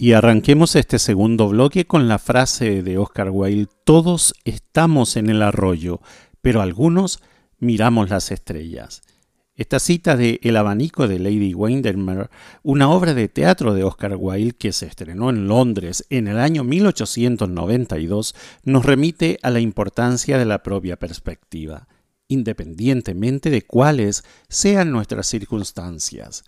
Y 0.00 0.14
arranquemos 0.14 0.76
este 0.76 0.98
segundo 0.98 1.48
bloque 1.48 1.86
con 1.86 2.08
la 2.08 2.18
frase 2.18 2.82
de 2.82 2.96
Oscar 2.96 3.28
Wilde, 3.30 3.68
todos 3.84 4.32
estamos 4.46 5.14
en 5.18 5.28
el 5.28 5.42
arroyo, 5.42 6.00
pero 6.40 6.62
algunos 6.62 7.20
miramos 7.58 8.08
las 8.08 8.30
estrellas. 8.30 9.02
Esta 9.54 9.78
cita 9.78 10.16
de 10.16 10.40
El 10.42 10.56
abanico 10.56 11.06
de 11.06 11.18
Lady 11.18 11.52
Windermere, 11.52 12.30
una 12.62 12.88
obra 12.88 13.12
de 13.12 13.28
teatro 13.28 13.74
de 13.74 13.84
Oscar 13.84 14.16
Wilde 14.16 14.56
que 14.56 14.72
se 14.72 14.86
estrenó 14.86 15.28
en 15.28 15.48
Londres 15.48 16.06
en 16.08 16.28
el 16.28 16.38
año 16.38 16.64
1892, 16.64 18.34
nos 18.64 18.86
remite 18.86 19.36
a 19.42 19.50
la 19.50 19.60
importancia 19.60 20.38
de 20.38 20.46
la 20.46 20.62
propia 20.62 20.98
perspectiva, 20.98 21.88
independientemente 22.26 23.50
de 23.50 23.66
cuáles 23.66 24.24
sean 24.48 24.92
nuestras 24.92 25.26
circunstancias. 25.26 26.42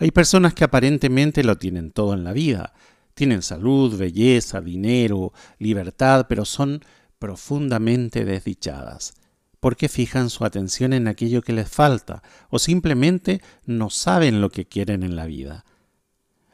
Hay 0.00 0.12
personas 0.12 0.54
que 0.54 0.64
aparentemente 0.64 1.44
lo 1.44 1.58
tienen 1.58 1.90
todo 1.90 2.14
en 2.14 2.24
la 2.24 2.32
vida, 2.32 2.72
tienen 3.12 3.42
salud, 3.42 3.98
belleza, 3.98 4.62
dinero, 4.62 5.34
libertad, 5.58 6.24
pero 6.26 6.46
son 6.46 6.82
profundamente 7.18 8.24
desdichadas. 8.24 9.12
Porque 9.60 9.90
fijan 9.90 10.30
su 10.30 10.46
atención 10.46 10.94
en 10.94 11.06
aquello 11.06 11.42
que 11.42 11.52
les 11.52 11.68
falta 11.68 12.22
o 12.48 12.58
simplemente 12.58 13.42
no 13.66 13.90
saben 13.90 14.40
lo 14.40 14.48
que 14.48 14.64
quieren 14.66 15.02
en 15.02 15.16
la 15.16 15.26
vida. 15.26 15.66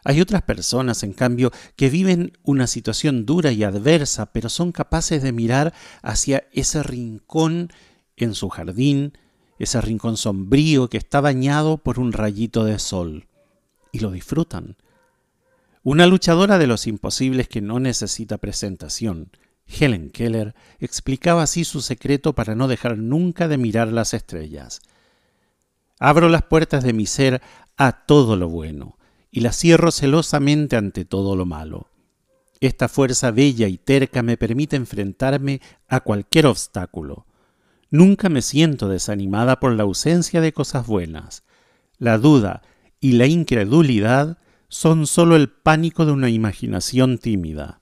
Hay 0.03 0.21
otras 0.21 0.43
personas, 0.43 1.05
en 1.05 1.13
cambio, 1.13 1.53
que 1.77 1.89
viven 1.89 2.37
una 2.43 2.67
situación 2.67 3.27
dura 3.27 3.53
y 3.53 3.63
adversa, 3.63 4.33
pero 4.33 4.49
son 4.49 4.73
capaces 4.73 5.23
de 5.23 5.31
mirar 5.31 5.73
hacia 6.03 6.49
ese 6.51 6.83
rincón 6.83 7.71
en 8.17 8.35
su 8.35 8.49
jardín, 8.49 9.17
ese 9.61 9.81
rincón 9.81 10.17
sombrío 10.17 10.91
que 10.91 10.99
está 10.99 11.21
bañado 11.21 11.79
por 11.79 12.01
un 12.01 12.13
rayito 12.13 12.65
de 12.65 12.81
sol, 12.81 13.29
y 13.97 13.99
lo 13.99 14.11
disfrutan. 14.11 14.77
Una 15.83 16.07
luchadora 16.07 16.59
de 16.59 16.67
los 16.67 16.87
imposibles 16.87 17.49
que 17.49 17.63
no 17.63 17.81
necesita 17.81 18.37
presentación, 18.37 19.31
Helen 19.67 20.11
Keller 20.11 20.55
explicaba 20.79 21.43
así 21.43 21.65
su 21.65 21.81
secreto 21.81 22.35
para 22.35 22.55
no 22.55 22.69
dejar 22.69 22.99
nunca 22.99 23.49
de 23.49 23.57
mirar 23.57 23.89
las 23.89 24.13
estrellas. 24.13 24.81
Abro 25.99 26.29
las 26.29 26.43
puertas 26.43 26.85
de 26.85 26.93
mi 26.93 27.07
ser 27.07 27.41
a 27.79 28.05
todo 28.05 28.37
lo 28.37 28.49
bueno 28.49 28.99
y 29.31 29.41
las 29.41 29.57
cierro 29.57 29.91
celosamente 29.91 30.77
ante 30.77 31.07
todo 31.07 31.35
lo 31.37 31.47
malo. 31.47 31.89
Esta 32.61 32.89
fuerza 32.89 33.31
bella 33.31 33.67
y 33.67 33.79
terca 33.79 34.23
me 34.23 34.37
permite 34.37 34.77
enfrentarme 34.77 35.61
a 35.89 36.01
cualquier 36.01 36.47
obstáculo. 36.47 37.27
Nunca 37.91 38.29
me 38.29 38.43
siento 38.43 38.89
desanimada 38.89 39.59
por 39.59 39.73
la 39.73 39.85
ausencia 39.85 40.43
de 40.43 40.53
cosas 40.53 40.87
buenas. 40.87 41.45
La 41.99 42.19
duda 42.19 42.63
y 43.07 43.13
la 43.13 43.27
incredulidad 43.27 44.39
son 44.69 45.07
sólo 45.07 45.37
el 45.37 45.49
pánico 45.49 46.07
de 46.07 46.13
una 46.13 46.29
imaginación 46.29 47.19
tímida 47.19 47.81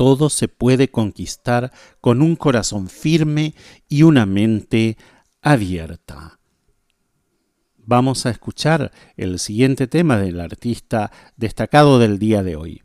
todo 0.00 0.30
se 0.30 0.48
puede 0.48 0.90
conquistar 0.90 1.72
con 2.00 2.22
un 2.22 2.34
corazón 2.34 2.88
firme 2.88 3.54
y 3.86 4.02
una 4.02 4.24
mente 4.24 4.96
abierta. 5.42 6.40
Vamos 7.76 8.24
a 8.24 8.30
escuchar 8.30 8.92
el 9.18 9.38
siguiente 9.38 9.86
tema 9.88 10.16
del 10.16 10.40
artista 10.40 11.12
destacado 11.36 11.98
del 11.98 12.18
día 12.18 12.42
de 12.42 12.56
hoy. 12.56 12.82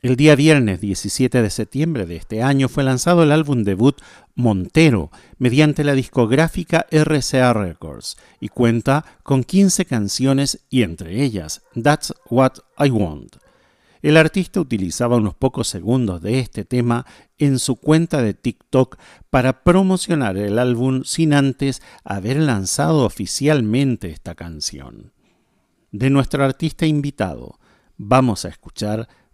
El 0.00 0.14
día 0.14 0.36
viernes 0.36 0.80
17 0.80 1.42
de 1.42 1.50
septiembre 1.50 2.06
de 2.06 2.14
este 2.14 2.40
año 2.40 2.68
fue 2.68 2.84
lanzado 2.84 3.24
el 3.24 3.32
álbum 3.32 3.64
debut 3.64 4.00
Montero 4.36 5.10
mediante 5.38 5.82
la 5.82 5.94
discográfica 5.94 6.86
RCA 6.92 7.52
Records 7.52 8.16
y 8.38 8.48
cuenta 8.48 9.04
con 9.24 9.42
15 9.42 9.86
canciones 9.86 10.60
y 10.70 10.84
entre 10.84 11.24
ellas 11.24 11.62
That's 11.74 12.14
What 12.30 12.58
I 12.78 12.90
Want. 12.90 13.38
El 14.00 14.16
artista 14.16 14.60
utilizaba 14.60 15.16
unos 15.16 15.34
pocos 15.34 15.66
segundos 15.66 16.22
de 16.22 16.38
este 16.38 16.64
tema 16.64 17.04
en 17.36 17.58
su 17.58 17.74
cuenta 17.74 18.22
de 18.22 18.34
TikTok 18.34 18.98
para 19.30 19.64
promocionar 19.64 20.36
el 20.36 20.60
álbum 20.60 21.02
sin 21.02 21.34
antes 21.34 21.82
haber 22.04 22.36
lanzado 22.36 23.04
oficialmente 23.04 24.12
esta 24.12 24.36
canción. 24.36 25.12
De 25.90 26.08
nuestro 26.08 26.44
artista 26.44 26.86
invitado, 26.86 27.58
vamos 27.96 28.44
a 28.44 28.48
escuchar 28.48 29.08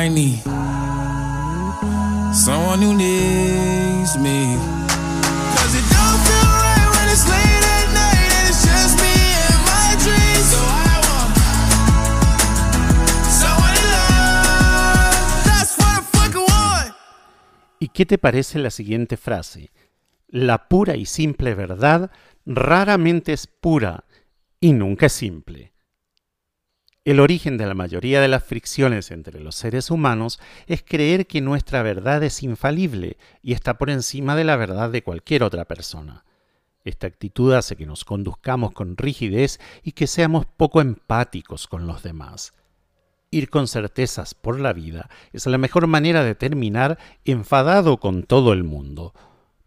I 0.00 0.08
need 0.08 0.42
someone 2.34 2.82
who 2.82 2.94
needs 2.94 4.18
me. 4.18 4.58
¿Y 17.80 17.88
qué 17.88 18.04
te 18.06 18.18
parece 18.18 18.58
la 18.58 18.70
siguiente 18.70 19.16
frase? 19.16 19.70
La 20.26 20.68
pura 20.68 20.96
y 20.96 21.06
simple 21.06 21.54
verdad 21.54 22.10
raramente 22.44 23.32
es 23.32 23.46
pura 23.46 24.04
y 24.60 24.72
nunca 24.72 25.06
es 25.06 25.12
simple. 25.12 25.72
El 27.08 27.20
origen 27.20 27.56
de 27.56 27.64
la 27.64 27.72
mayoría 27.72 28.20
de 28.20 28.28
las 28.28 28.44
fricciones 28.44 29.10
entre 29.10 29.40
los 29.40 29.54
seres 29.54 29.90
humanos 29.90 30.38
es 30.66 30.82
creer 30.82 31.26
que 31.26 31.40
nuestra 31.40 31.82
verdad 31.82 32.22
es 32.22 32.42
infalible 32.42 33.16
y 33.40 33.54
está 33.54 33.78
por 33.78 33.88
encima 33.88 34.36
de 34.36 34.44
la 34.44 34.56
verdad 34.56 34.90
de 34.90 35.02
cualquier 35.02 35.42
otra 35.42 35.64
persona. 35.64 36.26
Esta 36.84 37.06
actitud 37.06 37.54
hace 37.54 37.76
que 37.76 37.86
nos 37.86 38.04
conduzcamos 38.04 38.72
con 38.72 38.98
rigidez 38.98 39.58
y 39.82 39.92
que 39.92 40.06
seamos 40.06 40.44
poco 40.44 40.82
empáticos 40.82 41.66
con 41.66 41.86
los 41.86 42.02
demás. 42.02 42.52
Ir 43.30 43.48
con 43.48 43.68
certezas 43.68 44.34
por 44.34 44.60
la 44.60 44.74
vida 44.74 45.08
es 45.32 45.46
la 45.46 45.56
mejor 45.56 45.86
manera 45.86 46.22
de 46.22 46.34
terminar 46.34 46.98
enfadado 47.24 48.00
con 48.00 48.22
todo 48.22 48.52
el 48.52 48.64
mundo. 48.64 49.14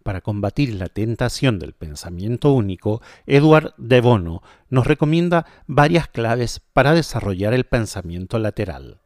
Para 0.04 0.22
combatir 0.22 0.74
la 0.74 0.88
tentación 0.88 1.60
del 1.60 1.74
pensamiento 1.74 2.52
único, 2.54 3.02
Edward 3.28 3.74
de 3.78 4.02
Bono 4.02 4.42
nos 4.70 4.88
recomienda 4.88 5.46
varias 5.68 6.08
claves 6.08 6.60
para 6.60 6.94
desarrollar 6.94 7.54
el 7.54 7.66
pensamiento 7.66 8.40
lateral. 8.40 9.00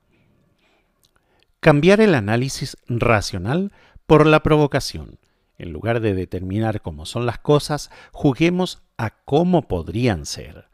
Cambiar 1.59 1.99
el 1.99 2.15
análisis 2.15 2.77
racional 2.87 3.71
por 4.05 4.25
la 4.25 4.41
provocación. 4.41 5.19
En 5.57 5.71
lugar 5.71 5.99
de 5.99 6.13
determinar 6.13 6.81
cómo 6.81 7.05
son 7.05 7.25
las 7.25 7.39
cosas, 7.39 7.89
juguemos 8.11 8.83
a 8.97 9.09
cómo 9.09 9.67
podrían 9.67 10.25
ser 10.25 10.69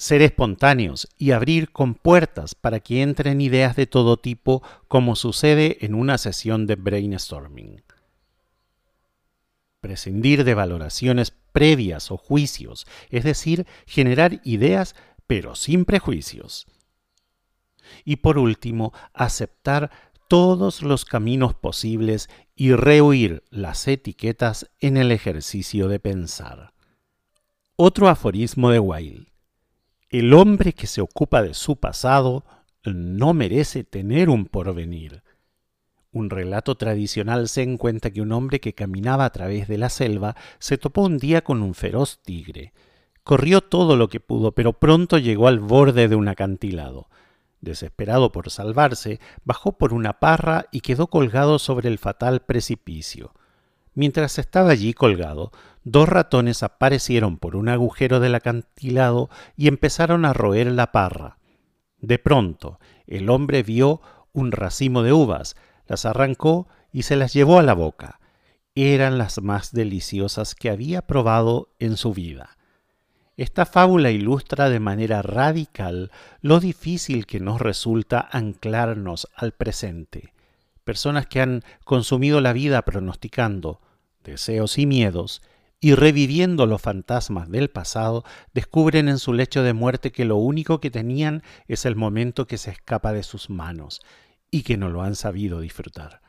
ser 0.00 0.22
espontáneos 0.22 1.10
y 1.18 1.32
abrir 1.32 1.72
compuertas 1.72 2.54
para 2.54 2.80
que 2.80 3.02
entren 3.02 3.42
ideas 3.42 3.76
de 3.76 3.86
todo 3.86 4.16
tipo 4.16 4.62
como 4.88 5.14
sucede 5.14 5.76
en 5.82 5.94
una 5.94 6.16
sesión 6.16 6.66
de 6.66 6.76
brainstorming. 6.76 7.82
Prescindir 9.80 10.44
de 10.44 10.54
valoraciones 10.54 11.32
previas 11.52 12.10
o 12.10 12.16
juicios, 12.16 12.86
es 13.10 13.24
decir, 13.24 13.66
generar 13.86 14.40
ideas 14.44 14.94
pero 15.26 15.54
sin 15.54 15.84
prejuicios. 15.84 16.66
Y 18.04 18.16
por 18.16 18.38
último, 18.38 18.92
aceptar 19.14 19.90
todos 20.28 20.82
los 20.82 21.04
caminos 21.04 21.54
posibles 21.54 22.28
y 22.54 22.72
rehuir 22.72 23.42
las 23.50 23.88
etiquetas 23.88 24.70
en 24.78 24.96
el 24.96 25.10
ejercicio 25.10 25.88
de 25.88 25.98
pensar. 25.98 26.72
Otro 27.74 28.08
aforismo 28.08 28.70
de 28.70 28.78
Wilde. 28.78 29.32
El 30.08 30.34
hombre 30.34 30.72
que 30.72 30.86
se 30.86 31.00
ocupa 31.00 31.42
de 31.42 31.54
su 31.54 31.76
pasado 31.76 32.44
no 32.84 33.34
merece 33.34 33.84
tener 33.84 34.28
un 34.28 34.46
porvenir. 34.46 35.22
Un 36.12 36.28
relato 36.28 36.76
tradicional 36.76 37.48
se 37.48 37.62
encuentra 37.62 38.10
que 38.10 38.20
un 38.20 38.32
hombre 38.32 38.60
que 38.60 38.74
caminaba 38.74 39.24
a 39.24 39.30
través 39.30 39.68
de 39.68 39.78
la 39.78 39.90
selva 39.90 40.34
se 40.58 40.76
topó 40.76 41.02
un 41.02 41.18
día 41.18 41.42
con 41.42 41.62
un 41.62 41.74
feroz 41.74 42.20
tigre. 42.22 42.72
Corrió 43.22 43.60
todo 43.60 43.96
lo 43.96 44.08
que 44.08 44.18
pudo, 44.18 44.52
pero 44.52 44.72
pronto 44.72 45.18
llegó 45.18 45.46
al 45.46 45.60
borde 45.60 46.08
de 46.08 46.16
un 46.16 46.26
acantilado. 46.26 47.08
Desesperado 47.60 48.32
por 48.32 48.50
salvarse, 48.50 49.20
bajó 49.44 49.78
por 49.78 49.92
una 49.92 50.18
parra 50.18 50.66
y 50.72 50.80
quedó 50.80 51.06
colgado 51.06 51.60
sobre 51.60 51.88
el 51.88 51.98
fatal 51.98 52.40
precipicio. 52.40 53.32
Mientras 53.94 54.38
estaba 54.38 54.70
allí 54.70 54.94
colgado, 54.94 55.52
dos 55.84 56.08
ratones 56.08 56.64
aparecieron 56.64 57.38
por 57.38 57.54
un 57.54 57.68
agujero 57.68 58.18
del 58.18 58.34
acantilado 58.34 59.30
y 59.56 59.68
empezaron 59.68 60.24
a 60.24 60.32
roer 60.32 60.72
la 60.72 60.90
parra. 60.90 61.38
De 61.98 62.18
pronto, 62.18 62.80
el 63.06 63.30
hombre 63.30 63.62
vio 63.62 64.00
un 64.32 64.52
racimo 64.52 65.02
de 65.02 65.12
uvas, 65.12 65.54
las 65.90 66.06
arrancó 66.06 66.68
y 66.90 67.02
se 67.02 67.16
las 67.16 67.34
llevó 67.34 67.58
a 67.58 67.62
la 67.62 67.74
boca. 67.74 68.18
Eran 68.74 69.18
las 69.18 69.42
más 69.42 69.72
deliciosas 69.72 70.54
que 70.54 70.70
había 70.70 71.02
probado 71.02 71.68
en 71.78 71.98
su 71.98 72.14
vida. 72.14 72.56
Esta 73.36 73.66
fábula 73.66 74.10
ilustra 74.10 74.70
de 74.70 74.80
manera 74.80 75.20
radical 75.20 76.10
lo 76.40 76.60
difícil 76.60 77.26
que 77.26 77.40
nos 77.40 77.60
resulta 77.60 78.26
anclarnos 78.32 79.28
al 79.34 79.52
presente 79.52 80.32
personas 80.90 81.26
que 81.28 81.40
han 81.40 81.62
consumido 81.84 82.40
la 82.40 82.52
vida 82.52 82.82
pronosticando 82.82 83.80
deseos 84.24 84.76
y 84.76 84.86
miedos, 84.86 85.40
y 85.78 85.94
reviviendo 85.94 86.66
los 86.66 86.82
fantasmas 86.82 87.48
del 87.48 87.70
pasado, 87.70 88.24
descubren 88.54 89.08
en 89.08 89.20
su 89.20 89.32
lecho 89.32 89.62
de 89.62 89.72
muerte 89.72 90.10
que 90.10 90.24
lo 90.24 90.36
único 90.36 90.80
que 90.80 90.90
tenían 90.90 91.44
es 91.68 91.86
el 91.86 91.94
momento 91.94 92.48
que 92.48 92.58
se 92.58 92.72
escapa 92.72 93.12
de 93.12 93.22
sus 93.22 93.50
manos, 93.50 94.02
y 94.50 94.62
que 94.62 94.76
no 94.76 94.88
lo 94.88 95.02
han 95.02 95.14
sabido 95.14 95.60
disfrutar. 95.60 96.20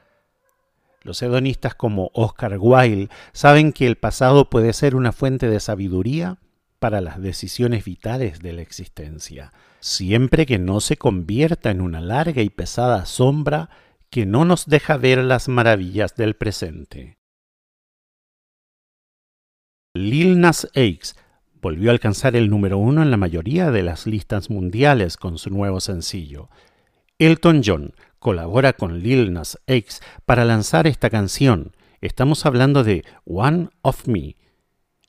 Los 1.04 1.22
hedonistas 1.22 1.74
como 1.74 2.12
Oscar 2.14 2.58
Wilde 2.60 3.10
saben 3.34 3.74
que 3.74 3.88
el 3.88 3.96
pasado 3.96 4.50
puede 4.50 4.74
ser 4.74 4.96
una 4.96 5.12
fuente 5.12 5.50
de 5.50 5.60
sabiduría 5.60 6.38
para 6.80 7.02
las 7.02 7.22
decisiones 7.22 7.86
vitales 7.86 8.40
de 8.40 8.54
la 8.54 8.62
existencia, 8.62 9.52
siempre 9.80 10.46
que 10.46 10.60
no 10.60 10.80
se 10.80 10.98
convierta 10.98 11.72
en 11.72 11.82
una 11.82 12.02
larga 12.02 12.42
y 12.42 12.50
pesada 12.50 13.06
sombra 13.06 13.70
que 14.10 14.26
no 14.26 14.46
nos 14.46 14.66
deja 14.66 14.98
ver 14.98 15.20
las 15.20 15.48
maravillas 15.48 16.16
del 16.16 16.36
presente. 16.36 17.18
Lil 19.94 20.40
Nas 20.40 20.70
X 20.74 21.16
volvió 21.62 21.90
a 21.90 21.94
alcanzar 21.94 22.36
el 22.36 22.50
número 22.50 22.78
uno 22.78 23.02
en 23.02 23.12
la 23.12 23.18
mayoría 23.18 23.72
de 23.72 23.84
las 23.84 24.08
listas 24.08 24.50
mundiales 24.50 25.18
con 25.18 25.38
su 25.38 25.50
nuevo 25.50 25.80
sencillo. 25.80 26.50
Elton 27.20 27.62
John 27.64 27.94
colabora 28.22 28.74
con 28.74 29.00
Lil 29.00 29.34
Nas 29.34 29.60
X 29.66 30.00
para 30.26 30.46
lanzar 30.46 30.86
esta 30.86 31.10
canción. 31.10 31.76
Estamos 32.02 32.46
hablando 32.46 32.84
de 32.84 33.04
One 33.26 33.70
of 33.82 34.08
Me. 34.08 34.38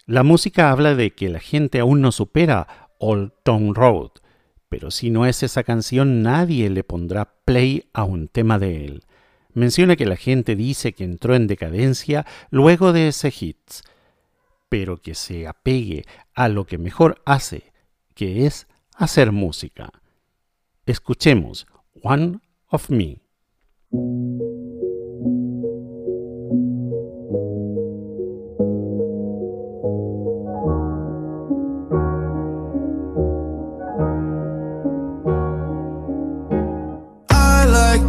La 0.07 0.23
música 0.23 0.71
habla 0.71 0.95
de 0.95 1.15
que 1.15 1.29
la 1.29 1.39
gente 1.39 1.79
aún 1.79 2.01
no 2.01 2.11
supera 2.11 2.89
Old 2.99 3.33
Town 3.45 3.75
Road, 3.75 4.13
pero 4.71 4.91
si 4.91 5.11
no 5.11 5.27
es 5.27 5.43
esa 5.43 5.63
canción 5.63 6.23
nadie 6.23 6.71
le 6.71 6.85
pondrá 6.85 7.35
play 7.45 7.85
a 7.93 8.05
un 8.05 8.29
tema 8.29 8.59
de 8.59 8.87
él. 8.87 9.05
Menciona 9.53 9.95
que 9.97 10.07
la 10.07 10.17
gente 10.17 10.57
dice 10.57 10.95
que 10.95 11.05
entró 11.05 11.35
en 11.35 11.47
decadencia 11.47 12.25
luego 12.49 12.95
de 12.95 13.09
ese 13.09 13.31
hit, 13.31 13.61
pero 14.71 14.97
que 14.97 15.15
se 15.15 15.47
apegue 15.47 16.07
a 16.33 16.49
lo 16.49 16.65
que 16.65 16.79
mejor 16.79 17.21
hace, 17.27 17.75
que 18.15 18.47
es 18.47 18.69
hacer 18.97 19.33
música. 19.33 19.91
Escuchemos 20.87 21.67
One 22.03 22.41
of 22.73 22.91
Me. 22.91 23.23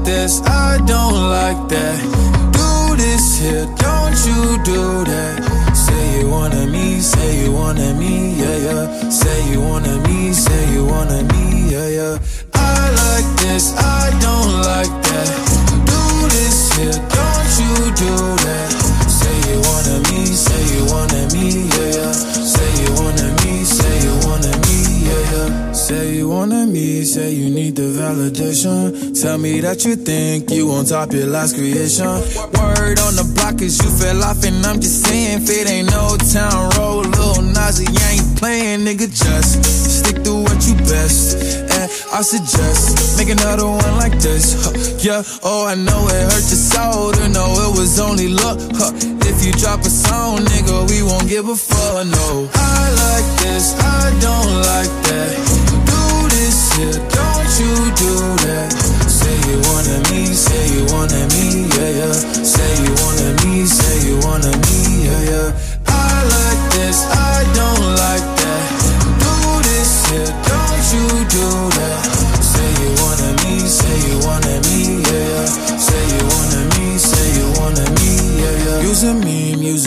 this, 0.04 0.42
I 0.42 0.78
don't 0.86 1.30
like 1.38 1.62
that. 1.70 2.00
Do 2.60 2.96
this 2.96 3.40
here, 3.40 3.66
don't 3.86 4.18
you 4.30 4.42
do 4.64 5.04
that. 5.12 5.36
Say 5.76 6.20
you 6.20 6.30
wanna 6.30 6.66
me, 6.68 7.00
say 7.00 7.44
you 7.44 7.52
wanna 7.52 7.94
me, 7.94 8.14
yeah, 8.42 8.58
yeah. 8.68 9.10
Say 9.10 9.52
you 9.52 9.62
wanna 9.62 9.96
me, 10.08 10.34
say 10.34 10.74
you 10.74 10.86
wanna 10.86 11.24
me, 11.32 11.72
yeah, 11.72 11.88
yeah. 12.00 12.18
I 12.54 12.90
like 13.02 13.30
this, 13.42 13.66
I 13.78 14.03
validation. 28.14 29.20
Tell 29.20 29.38
me 29.38 29.60
that 29.62 29.86
you 29.86 29.96
think 29.96 30.52
you 30.52 30.72
on 30.72 30.86
top 30.86 31.12
your 31.14 31.28
last 31.28 31.56
creation. 31.56 32.06
Word 32.06 33.00
on 33.00 33.16
the 33.16 33.26
block 33.36 33.62
is 33.62 33.82
you 33.82 33.90
fell 33.90 34.24
off, 34.24 34.44
and 34.44 34.66
I'm 34.66 34.80
just 34.80 35.06
saying, 35.06 35.42
if 35.44 35.50
it 35.50 35.70
ain't 35.70 35.90
no 35.90 36.18
town 36.32 36.70
road, 36.78 37.08
little 37.08 37.42
Nazi 37.42 37.86
ain't 37.86 38.38
playing, 38.38 38.82
nigga. 38.82 39.10
Just 39.10 39.64
stick 39.64 40.24
to 40.24 40.34
what 40.44 40.60
you 40.68 40.76
best. 40.86 41.38
And 41.74 41.90
I 42.14 42.22
suggest 42.22 43.18
make 43.18 43.30
another 43.30 43.68
one 43.68 43.96
like 43.98 44.18
this. 44.20 44.54
Huh. 44.64 44.74
Yeah, 45.00 45.24
oh, 45.44 45.66
I 45.66 45.76
know 45.76 46.08
it 46.08 46.24
hurt 46.32 46.46
your 46.54 46.62
soul 46.62 47.12
to 47.14 47.30
know 47.30 47.50
it 47.68 47.80
was 47.80 48.00
only 48.00 48.30
luck. 48.30 48.60
Huh. 48.78 48.92
If 49.26 49.46
you 49.46 49.54
drop 49.54 49.82
a 49.82 49.90
song, 49.90 50.40
nigga, 50.40 50.90
we 50.90 51.04
won't 51.04 51.28
give 51.28 51.48
a 51.50 51.56
fuck. 51.56 52.06
No, 52.06 52.50
I 52.54 52.84
like 53.04 53.30
this, 53.42 53.74
I 53.80 54.20
don't 54.22 54.54
like 54.70 54.94
that 55.10 55.54
here, 56.78 56.92
don't 56.92 57.13
you 57.64 57.76
do 57.96 58.14
that. 58.46 58.72
Say 59.08 59.36
you 59.50 59.58
wanted 59.72 60.02
me, 60.12 60.26
say 60.28 60.64
you 60.76 60.86
wanted 60.94 61.28
me, 61.34 61.63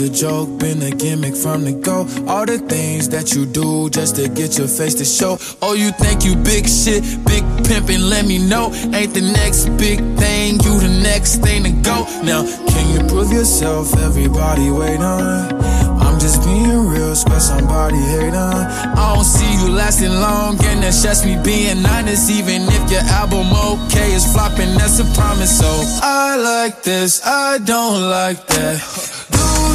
use 0.00 0.08
a 0.08 0.12
joke, 0.12 0.58
been 0.58 0.82
a 0.82 0.90
gimmick 0.90 1.34
from 1.34 1.64
the 1.64 1.72
go. 1.72 2.06
All 2.26 2.46
the 2.46 2.58
things 2.58 3.08
that 3.10 3.34
you 3.34 3.46
do 3.46 3.88
just 3.90 4.16
to 4.16 4.28
get 4.28 4.58
your 4.58 4.68
face 4.68 4.94
to 4.94 5.04
show. 5.04 5.38
Oh, 5.62 5.74
you 5.74 5.90
think 5.92 6.24
you 6.24 6.34
big 6.36 6.68
shit, 6.68 7.02
big 7.24 7.44
pimpin', 7.64 8.08
let 8.08 8.26
me 8.26 8.38
know. 8.38 8.72
Ain't 8.92 9.14
the 9.14 9.20
next 9.20 9.68
big 9.78 9.98
thing, 10.18 10.54
you 10.64 10.80
the 10.80 11.00
next 11.02 11.36
thing 11.36 11.64
to 11.64 11.70
go. 11.82 12.04
Now, 12.22 12.44
can 12.68 12.84
you 12.94 13.06
prove 13.08 13.32
yourself? 13.32 13.96
Everybody 13.98 14.70
wait 14.70 15.00
on 15.00 15.54
I'm 16.00 16.18
just 16.18 16.44
being 16.44 16.86
real, 16.88 17.14
spread 17.14 17.42
somebody 17.42 17.98
hating. 17.98 18.34
I 18.34 19.14
don't 19.14 19.24
see 19.24 19.52
you 19.60 19.70
lasting 19.70 20.12
long, 20.12 20.56
and 20.64 20.82
that's 20.82 21.02
just 21.02 21.24
me 21.24 21.38
being 21.42 21.84
honest. 21.86 22.30
Even 22.30 22.62
if 22.62 22.90
your 22.90 23.02
album 23.20 23.48
okay 23.52 24.12
is 24.12 24.30
flopping, 24.32 24.74
that's 24.76 24.98
a 24.98 25.04
promise. 25.14 25.58
So 25.58 25.68
I 26.02 26.36
like 26.36 26.82
this, 26.82 27.24
I 27.24 27.58
don't 27.58 28.10
like 28.10 28.46
that. 28.46 29.15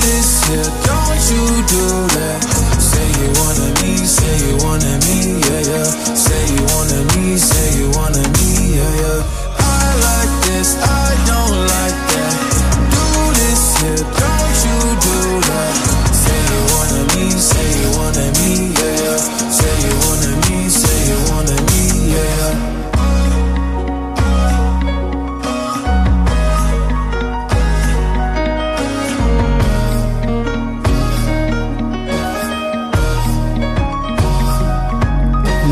This 0.01 0.29
here, 0.47 0.69
don't 0.87 1.21
you 1.31 1.45
do 1.75 1.85
that. 2.15 2.39
Say 2.79 3.07
you 3.19 3.29
wanna 3.39 3.67
me, 3.81 3.91
say 4.17 4.35
you 4.47 4.55
wanna 4.65 4.93
me, 5.05 5.17
yeah, 5.47 5.61
yeah. 5.71 5.89
Say 6.25 6.41
you 6.53 6.63
wanna 6.73 6.99
me, 7.15 7.37
say 7.37 7.67
you 7.79 7.87
wanna 7.97 8.23
me, 8.37 8.49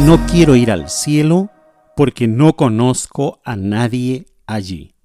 No 0.10 0.26
quiero 0.26 0.56
ir 0.56 0.72
al 0.72 0.90
cielo 0.90 1.52
porque 1.96 2.28
no 2.28 2.56
conozco 2.56 3.40
a 3.46 3.56
nadie 3.56 4.26
allí. 4.48 4.96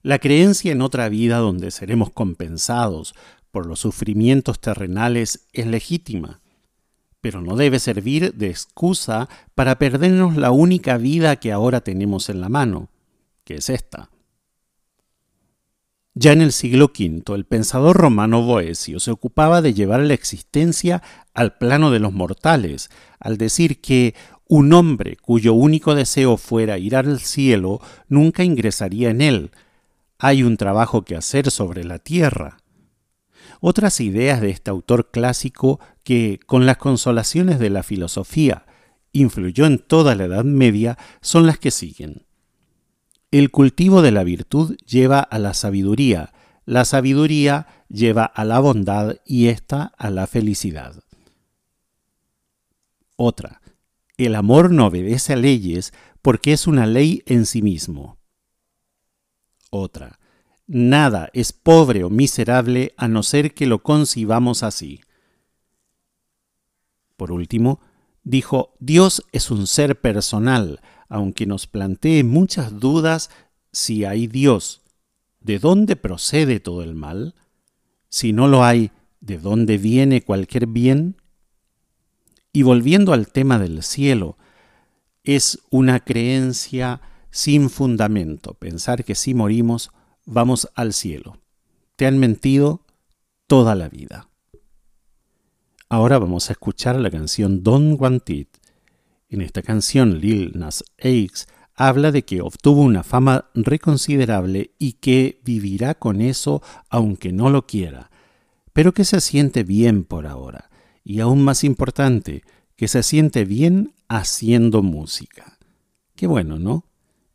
La 0.00 0.18
creencia 0.18 0.72
en 0.72 0.80
otra 0.80 1.10
vida 1.10 1.36
donde 1.36 1.70
seremos 1.70 2.10
compensados 2.10 3.14
por 3.50 3.66
los 3.66 3.80
sufrimientos 3.80 4.58
terrenales 4.58 5.48
es 5.52 5.66
legítima, 5.66 6.40
pero 7.20 7.42
no 7.42 7.56
debe 7.56 7.78
servir 7.78 8.32
de 8.32 8.48
excusa 8.48 9.28
para 9.54 9.78
perdernos 9.78 10.38
la 10.38 10.50
única 10.50 10.96
vida 10.96 11.36
que 11.36 11.52
ahora 11.52 11.82
tenemos 11.82 12.30
en 12.30 12.40
la 12.40 12.48
mano, 12.48 12.88
que 13.44 13.56
es 13.56 13.68
esta. 13.68 14.08
Ya 16.20 16.32
en 16.32 16.42
el 16.42 16.50
siglo 16.50 16.86
V, 16.86 17.32
el 17.32 17.44
pensador 17.44 17.96
romano 17.96 18.42
Boesio 18.42 18.98
se 18.98 19.12
ocupaba 19.12 19.62
de 19.62 19.72
llevar 19.72 20.00
la 20.00 20.14
existencia 20.14 21.00
al 21.32 21.56
plano 21.58 21.92
de 21.92 22.00
los 22.00 22.12
mortales, 22.12 22.90
al 23.20 23.38
decir 23.38 23.80
que 23.80 24.16
un 24.48 24.72
hombre 24.72 25.16
cuyo 25.16 25.54
único 25.54 25.94
deseo 25.94 26.36
fuera 26.36 26.76
ir 26.76 26.96
al 26.96 27.20
cielo 27.20 27.80
nunca 28.08 28.42
ingresaría 28.42 29.10
en 29.10 29.20
él. 29.20 29.52
Hay 30.18 30.42
un 30.42 30.56
trabajo 30.56 31.02
que 31.02 31.14
hacer 31.14 31.52
sobre 31.52 31.84
la 31.84 32.00
tierra. 32.00 32.56
Otras 33.60 34.00
ideas 34.00 34.40
de 34.40 34.50
este 34.50 34.72
autor 34.72 35.12
clásico 35.12 35.78
que, 36.02 36.40
con 36.46 36.66
las 36.66 36.78
consolaciones 36.78 37.60
de 37.60 37.70
la 37.70 37.84
filosofía, 37.84 38.66
influyó 39.12 39.66
en 39.66 39.78
toda 39.78 40.16
la 40.16 40.24
Edad 40.24 40.44
Media 40.44 40.98
son 41.20 41.46
las 41.46 41.60
que 41.60 41.70
siguen. 41.70 42.27
El 43.30 43.50
cultivo 43.50 44.00
de 44.00 44.10
la 44.10 44.24
virtud 44.24 44.76
lleva 44.86 45.20
a 45.20 45.38
la 45.38 45.52
sabiduría, 45.52 46.32
la 46.64 46.86
sabiduría 46.86 47.66
lleva 47.88 48.24
a 48.24 48.44
la 48.44 48.58
bondad 48.58 49.16
y 49.26 49.48
ésta 49.48 49.92
a 49.98 50.10
la 50.10 50.26
felicidad. 50.26 51.02
Otra, 53.16 53.60
el 54.16 54.34
amor 54.34 54.70
no 54.70 54.86
obedece 54.86 55.34
a 55.34 55.36
leyes 55.36 55.92
porque 56.22 56.52
es 56.52 56.66
una 56.66 56.86
ley 56.86 57.22
en 57.26 57.44
sí 57.44 57.60
mismo. 57.60 58.18
Otra, 59.70 60.18
nada 60.66 61.28
es 61.34 61.52
pobre 61.52 62.04
o 62.04 62.10
miserable 62.10 62.94
a 62.96 63.08
no 63.08 63.22
ser 63.22 63.52
que 63.52 63.66
lo 63.66 63.82
concibamos 63.82 64.62
así. 64.62 65.00
Por 67.16 67.32
último, 67.32 67.80
dijo, 68.22 68.74
Dios 68.78 69.22
es 69.32 69.50
un 69.50 69.66
ser 69.66 70.00
personal, 70.00 70.80
aunque 71.08 71.46
nos 71.46 71.66
plantee 71.66 72.24
muchas 72.24 72.78
dudas 72.80 73.30
si 73.72 74.04
hay 74.04 74.26
Dios, 74.26 74.82
¿de 75.40 75.58
dónde 75.58 75.96
procede 75.96 76.60
todo 76.60 76.82
el 76.82 76.94
mal? 76.94 77.34
Si 78.08 78.32
no 78.32 78.48
lo 78.48 78.64
hay, 78.64 78.90
¿de 79.20 79.38
dónde 79.38 79.78
viene 79.78 80.22
cualquier 80.22 80.66
bien? 80.66 81.16
Y 82.52 82.62
volviendo 82.62 83.12
al 83.12 83.28
tema 83.28 83.58
del 83.58 83.82
cielo, 83.82 84.36
es 85.22 85.60
una 85.70 86.00
creencia 86.00 87.00
sin 87.30 87.68
fundamento 87.70 88.54
pensar 88.54 89.04
que 89.04 89.14
si 89.14 89.34
morimos 89.34 89.90
vamos 90.24 90.68
al 90.74 90.92
cielo. 90.92 91.38
Te 91.96 92.06
han 92.06 92.18
mentido 92.18 92.84
toda 93.46 93.74
la 93.74 93.88
vida. 93.88 94.28
Ahora 95.88 96.18
vamos 96.18 96.48
a 96.48 96.52
escuchar 96.52 96.96
la 96.96 97.10
canción 97.10 97.62
Don't 97.62 98.00
Want 98.00 98.28
It. 98.30 98.57
En 99.28 99.42
esta 99.42 99.62
canción 99.62 100.20
Lil 100.20 100.52
Nas 100.54 100.84
X 100.96 101.46
habla 101.74 102.10
de 102.10 102.24
que 102.24 102.40
obtuvo 102.40 102.82
una 102.82 103.02
fama 103.04 103.50
reconsiderable 103.54 104.72
y 104.78 104.94
que 104.94 105.40
vivirá 105.44 105.94
con 105.94 106.20
eso 106.20 106.62
aunque 106.88 107.32
no 107.32 107.50
lo 107.50 107.66
quiera, 107.66 108.10
pero 108.72 108.92
que 108.92 109.04
se 109.04 109.20
siente 109.20 109.64
bien 109.64 110.04
por 110.04 110.26
ahora 110.26 110.70
y 111.04 111.20
aún 111.20 111.42
más 111.42 111.64
importante, 111.64 112.42
que 112.76 112.86
se 112.86 113.02
siente 113.02 113.44
bien 113.44 113.94
haciendo 114.08 114.82
música. 114.82 115.58
Qué 116.14 116.26
bueno, 116.26 116.58
¿no? 116.58 116.84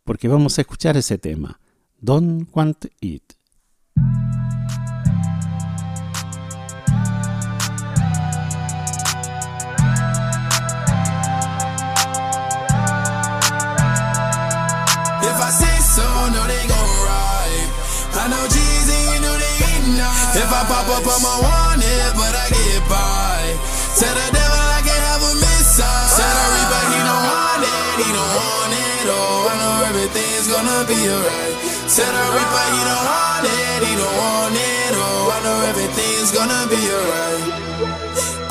Porque 0.03 0.27
vamos 0.27 0.57
a 0.57 0.61
escuchar 0.61 0.95
ese 0.95 1.17
tema, 1.17 1.59
Don't 1.99 2.49
Want 2.53 2.85
It. 3.01 3.33
I 20.53 20.61
pop 20.69 20.85
up, 20.85 21.01
I'm 21.01 21.25
a 21.25 21.33
wanted, 21.41 22.13
but 22.13 22.33
I 22.37 22.45
get 22.53 22.83
by. 22.85 23.41
Tell 23.97 24.13
the 24.13 24.27
devil 24.37 24.63
I 24.77 24.81
can't 24.85 25.05
have 25.09 25.23
a 25.25 25.33
missile. 25.33 26.05
Tell 26.13 26.29
the 26.29 26.45
reaper 26.53 26.83
he 26.93 26.99
don't 27.01 27.25
want 27.25 27.63
it, 27.65 27.97
he 28.05 28.09
don't 28.13 28.33
want 28.37 28.73
it. 28.77 29.05
Oh, 29.09 29.49
I 29.49 29.53
know 29.57 29.75
everything's 29.89 30.47
gonna 30.53 30.85
be 30.85 30.99
alright. 31.09 31.55
Tell 31.89 32.13
the 32.13 32.25
reaper 32.37 32.65
he 32.69 32.81
don't 32.85 33.05
want 33.09 33.45
it, 33.49 33.79
he 33.81 33.93
don't 33.97 34.17
want 34.21 34.53
it. 34.53 34.91
Oh, 34.93 35.33
I 35.33 35.37
know 35.41 35.57
everything's 35.73 36.31
gonna 36.31 36.63
be 36.69 36.81
alright. 36.85 37.45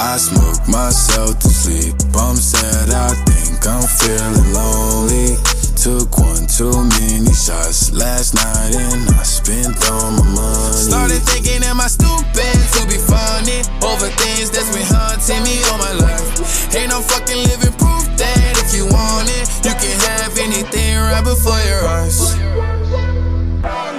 I 0.03 0.19
smoke 0.19 0.67
myself 0.67 1.39
to 1.39 1.49
sleep. 1.49 1.95
I'm 2.19 2.35
sad, 2.35 2.91
I 2.91 3.15
think 3.31 3.63
I'm 3.63 3.87
feeling 3.87 4.51
lonely. 4.53 5.39
Took 5.83 6.17
one 6.17 6.47
too 6.47 6.71
many 6.71 7.35
shots 7.35 7.91
last 7.93 8.35
night 8.35 8.71
and 8.71 9.11
I 9.19 9.25
spent 9.25 9.75
all 9.91 10.13
my 10.13 10.23
money. 10.31 10.77
Started 10.77 11.19
thinking, 11.23 11.65
am 11.65 11.81
I 11.81 11.89
stupid 11.89 12.55
to 12.79 12.87
be 12.87 13.03
funny 13.03 13.67
over 13.83 14.07
things 14.23 14.49
that's 14.55 14.71
been 14.71 14.87
haunting 14.87 15.43
me 15.43 15.59
all 15.73 15.79
my 15.79 15.93
life? 15.95 16.73
Ain't 16.77 16.91
no 16.91 17.01
fucking 17.01 17.37
living 17.51 17.75
proof 17.83 18.07
that 18.15 18.63
if 18.63 18.73
you 18.77 18.87
want 18.87 19.27
it, 19.27 19.51
you 19.67 19.75
can 19.75 19.99
have 20.07 20.39
anything 20.39 20.99
right 20.99 21.25
before 21.25 21.59
your 21.67 21.85
eyes. 21.89 22.39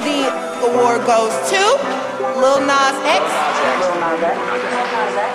The 0.07 0.63
award 0.63 1.05
goes 1.05 1.35
to 1.51 2.02
Lil 2.43 2.59
Nas 2.67 2.97
X. 3.07 3.23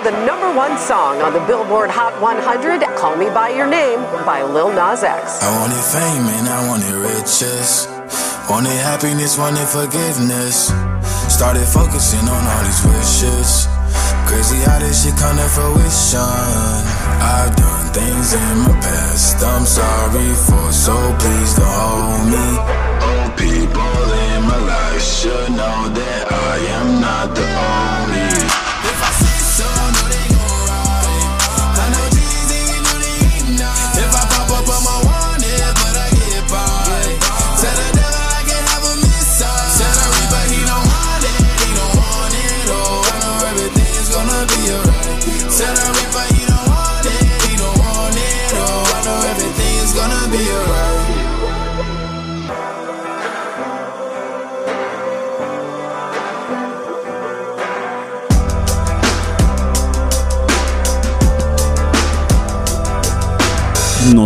The 0.05 0.13
number 0.29 0.53
one 0.53 0.77
song 0.77 1.23
on 1.25 1.33
the 1.33 1.41
Billboard 1.49 1.89
Hot 1.89 2.13
100, 2.21 2.85
Call 3.01 3.17
Me 3.17 3.33
By 3.33 3.49
Your 3.49 3.65
Name 3.65 3.97
by 4.29 4.45
Lil 4.45 4.69
Nas 4.69 5.01
X. 5.01 5.41
I 5.41 5.49
wanted 5.57 5.81
fame 5.81 6.29
and 6.37 6.45
I 6.45 6.69
wanted 6.69 6.93
riches. 7.01 7.89
Wanted 8.45 8.77
happiness, 8.85 9.41
wanted 9.41 9.65
forgiveness. 9.65 10.69
Started 11.25 11.65
focusing 11.65 12.29
on 12.29 12.41
all 12.45 12.61
these 12.61 12.85
wishes. 12.85 13.65
Crazy 14.29 14.61
how 14.69 14.77
this 14.77 15.01
shit 15.01 15.17
come 15.17 15.41
to 15.41 15.49
fruition. 15.49 16.21
I've 17.25 17.57
done 17.57 17.89
things 17.89 18.37
in 18.37 18.69
my 18.69 18.77
past 18.85 19.41
I'm 19.41 19.65
sorry 19.65 20.29
for, 20.45 20.69
so 20.69 20.93
please 21.17 21.57
don't 21.57 21.73
hold 21.73 22.21
me. 22.29 22.45
Old 23.01 23.33
people 23.33 23.97
in 24.29 24.45
my 24.45 24.61
life 24.61 25.01
should 25.01 25.49
know 25.57 25.89
that 25.89 26.23
I 26.29 26.38
am 26.67 27.01
not 27.01 27.35
the 27.35 27.43
only. 27.43 27.98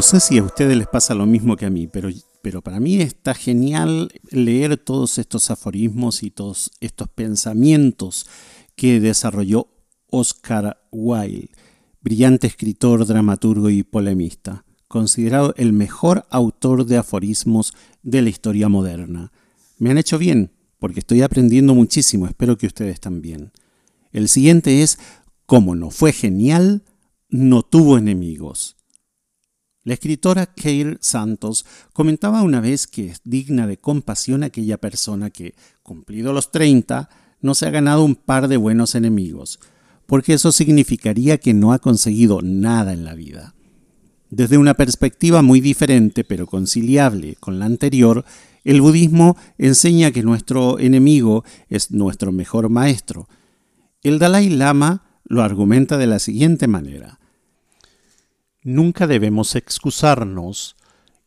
Sé 0.04 0.20
si 0.20 0.38
a 0.38 0.44
ustedes 0.44 0.78
les 0.78 0.88
pasa 0.88 1.16
lo 1.16 1.26
mismo 1.26 1.56
que 1.56 1.66
a 1.66 1.72
mí, 1.72 1.88
pero, 1.88 2.10
pero 2.44 2.62
para 2.62 2.80
mí 2.80 2.98
está 3.02 3.34
genial 3.34 4.12
leer 4.30 4.78
todos 4.78 5.18
estos 5.18 5.50
aforismos 5.50 6.22
y 6.22 6.30
todos 6.30 6.72
estos 6.80 7.10
pensamientos 7.10 8.28
que 8.76 9.00
desarrolló 9.00 9.70
Oscar 10.12 10.86
Wilde, 10.92 11.50
brillante 12.02 12.46
escritor, 12.46 13.06
dramaturgo 13.08 13.70
y 13.70 13.84
polemista, 13.84 14.66
considerado 14.88 15.56
el 15.58 15.74
mejor 15.74 16.28
autor 16.30 16.86
de 16.86 16.98
aforismos 16.98 17.74
de 18.04 18.22
la 18.22 18.30
historia 18.30 18.70
moderna. 18.70 19.32
Me 19.80 19.90
han 19.90 19.98
hecho 19.98 20.20
bien, 20.20 20.52
porque 20.78 21.00
estoy 21.00 21.22
aprendiendo 21.22 21.74
muchísimo, 21.74 22.28
espero 22.28 22.58
que 22.58 22.68
ustedes 22.68 23.00
también. 23.00 23.52
El 24.12 24.30
siguiente 24.30 24.84
es, 24.84 25.00
como 25.46 25.76
no 25.76 25.90
fue 25.90 26.12
genial, 26.12 26.84
no 27.30 27.64
tuvo 27.64 27.98
enemigos. 27.98 28.76
La 29.86 29.96
escritora 29.96 30.46
Keir 30.46 30.98
Santos 31.02 31.66
comentaba 31.92 32.42
una 32.42 32.62
vez 32.62 32.88
que 32.88 33.08
es 33.08 33.22
digna 33.26 33.68
de 33.68 33.78
compasión 33.78 34.44
aquella 34.44 34.78
persona 34.78 35.30
que, 35.30 35.56
cumplido 35.82 36.32
los 36.32 36.52
30, 36.52 37.10
no 37.42 37.54
se 37.54 37.66
ha 37.66 37.70
ganado 37.70 38.06
un 38.06 38.16
par 38.16 38.48
de 38.48 38.56
buenos 38.56 38.96
enemigos, 38.96 39.60
porque 40.06 40.34
eso 40.34 40.54
significaría 40.54 41.38
que 41.38 41.54
no 41.54 41.74
ha 41.74 41.80
conseguido 41.80 42.42
nada 42.42 42.94
en 42.94 43.04
la 43.04 43.14
vida. 43.14 43.56
Desde 44.30 44.58
una 44.58 44.74
perspectiva 44.74 45.42
muy 45.42 45.60
diferente, 45.60 46.24
pero 46.24 46.48
conciliable 46.48 47.36
con 47.40 47.60
la 47.60 47.66
anterior, 47.66 48.24
el 48.64 48.80
budismo 48.80 49.38
enseña 49.58 50.12
que 50.12 50.24
nuestro 50.24 50.80
enemigo 50.80 51.44
es 51.68 51.92
nuestro 51.92 52.32
mejor 52.32 52.70
maestro. 52.70 53.28
El 54.02 54.18
Dalai 54.18 54.50
Lama 54.50 55.04
lo 55.26 55.44
argumenta 55.44 55.98
de 55.98 56.08
la 56.08 56.20
siguiente 56.20 56.68
manera. 56.68 57.20
Nunca 58.64 59.08
debemos 59.08 59.56
excusarnos 59.56 60.78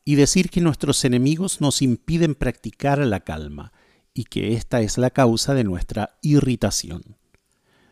y 0.07 0.15
decir 0.15 0.49
que 0.49 0.63
nuestros 0.63 1.05
enemigos 1.05 1.61
nos 1.61 1.83
impiden 1.83 2.35
practicar 2.35 2.99
la 3.01 3.21
calma 3.21 3.73
y 4.15 4.25
que 4.25 4.55
esta 4.55 4.81
es 4.81 4.97
la 4.97 5.11
causa 5.11 5.53
de 5.53 5.63
nuestra 5.63 6.17
irritación. 6.23 7.17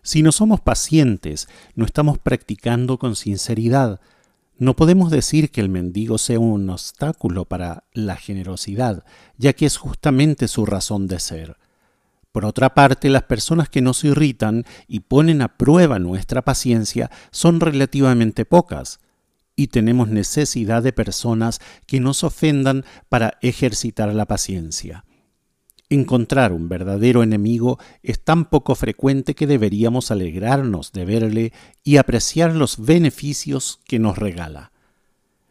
Si 0.02 0.22
no 0.22 0.32
somos 0.32 0.62
pacientes, 0.62 1.46
no 1.74 1.84
estamos 1.84 2.18
practicando 2.18 2.98
con 2.98 3.16
sinceridad. 3.16 4.00
No 4.56 4.76
podemos 4.76 5.10
decir 5.10 5.50
que 5.50 5.60
el 5.60 5.68
mendigo 5.68 6.16
sea 6.16 6.38
un 6.38 6.70
obstáculo 6.70 7.44
para 7.44 7.84
la 7.92 8.16
generosidad, 8.16 9.04
ya 9.36 9.52
que 9.52 9.66
es 9.66 9.76
justamente 9.76 10.48
su 10.48 10.64
razón 10.64 11.06
de 11.06 11.20
ser. 11.20 11.58
Por 12.32 12.46
otra 12.46 12.74
parte, 12.74 13.10
las 13.10 13.24
personas 13.24 13.68
que 13.68 13.82
nos 13.82 14.04
irritan 14.04 14.64
y 14.88 15.00
ponen 15.00 15.42
a 15.42 15.58
prueba 15.58 15.98
nuestra 15.98 16.40
paciencia 16.40 17.10
son 17.30 17.60
relativamente 17.60 18.46
pocas 18.46 19.00
y 19.56 19.68
tenemos 19.68 20.08
necesidad 20.08 20.82
de 20.82 20.92
personas 20.92 21.60
que 21.86 22.00
nos 22.00 22.24
ofendan 22.24 22.84
para 23.08 23.38
ejercitar 23.40 24.12
la 24.14 24.26
paciencia. 24.26 25.04
Encontrar 25.90 26.52
un 26.52 26.68
verdadero 26.68 27.22
enemigo 27.22 27.78
es 28.02 28.24
tan 28.24 28.46
poco 28.46 28.74
frecuente 28.74 29.34
que 29.34 29.46
deberíamos 29.46 30.10
alegrarnos 30.10 30.92
de 30.92 31.04
verle 31.04 31.52
y 31.82 31.98
apreciar 31.98 32.54
los 32.54 32.84
beneficios 32.84 33.80
que 33.86 33.98
nos 33.98 34.18
regala. 34.18 34.72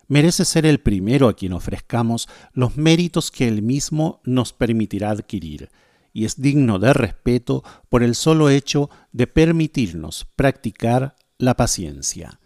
Merece 0.08 0.44
ser 0.44 0.66
el 0.66 0.80
primero 0.80 1.30
a 1.30 1.36
quien 1.36 1.54
ofrezcamos 1.54 2.28
los 2.52 2.78
méritos 2.78 3.32
que 3.32 3.48
él 3.48 3.62
mismo 3.62 4.22
nos 4.26 4.54
permitirá 4.54 5.12
adquirir, 5.12 5.70
y 6.12 6.26
es 6.26 6.42
digno 6.42 6.78
de 6.78 6.94
respeto 6.94 7.64
por 7.90 8.04
el 8.04 8.16
solo 8.16 8.50
hecho 8.50 8.90
de 9.12 9.28
permitirnos 9.28 10.28
practicar 10.36 11.16
la 11.38 11.56
paciencia. 11.56 12.40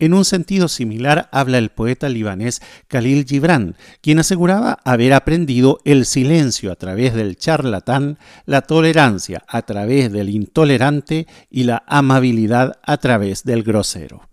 En 0.00 0.14
un 0.14 0.24
sentido 0.24 0.68
similar 0.68 1.28
habla 1.32 1.58
el 1.58 1.70
poeta 1.70 2.08
libanés 2.08 2.62
Khalil 2.86 3.24
Gibran, 3.24 3.74
quien 4.00 4.20
aseguraba 4.20 4.78
haber 4.84 5.12
aprendido 5.12 5.80
el 5.84 6.06
silencio 6.06 6.70
a 6.70 6.76
través 6.76 7.14
del 7.14 7.36
charlatán, 7.36 8.18
la 8.46 8.62
tolerancia 8.62 9.44
a 9.48 9.62
través 9.62 10.12
del 10.12 10.28
intolerante 10.30 11.26
y 11.50 11.64
la 11.64 11.82
amabilidad 11.88 12.78
a 12.84 12.98
través 12.98 13.42
del 13.42 13.64
grosero. 13.64 14.28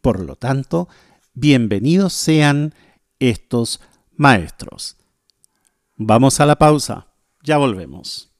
Por 0.00 0.20
lo 0.20 0.36
tanto, 0.36 0.88
bienvenidos 1.34 2.14
sean 2.14 2.74
estos 3.18 3.82
maestros. 4.16 4.96
Vamos 5.96 6.40
a 6.40 6.46
la 6.46 6.56
pausa, 6.56 7.08
ya 7.42 7.58
volvemos. 7.58 8.33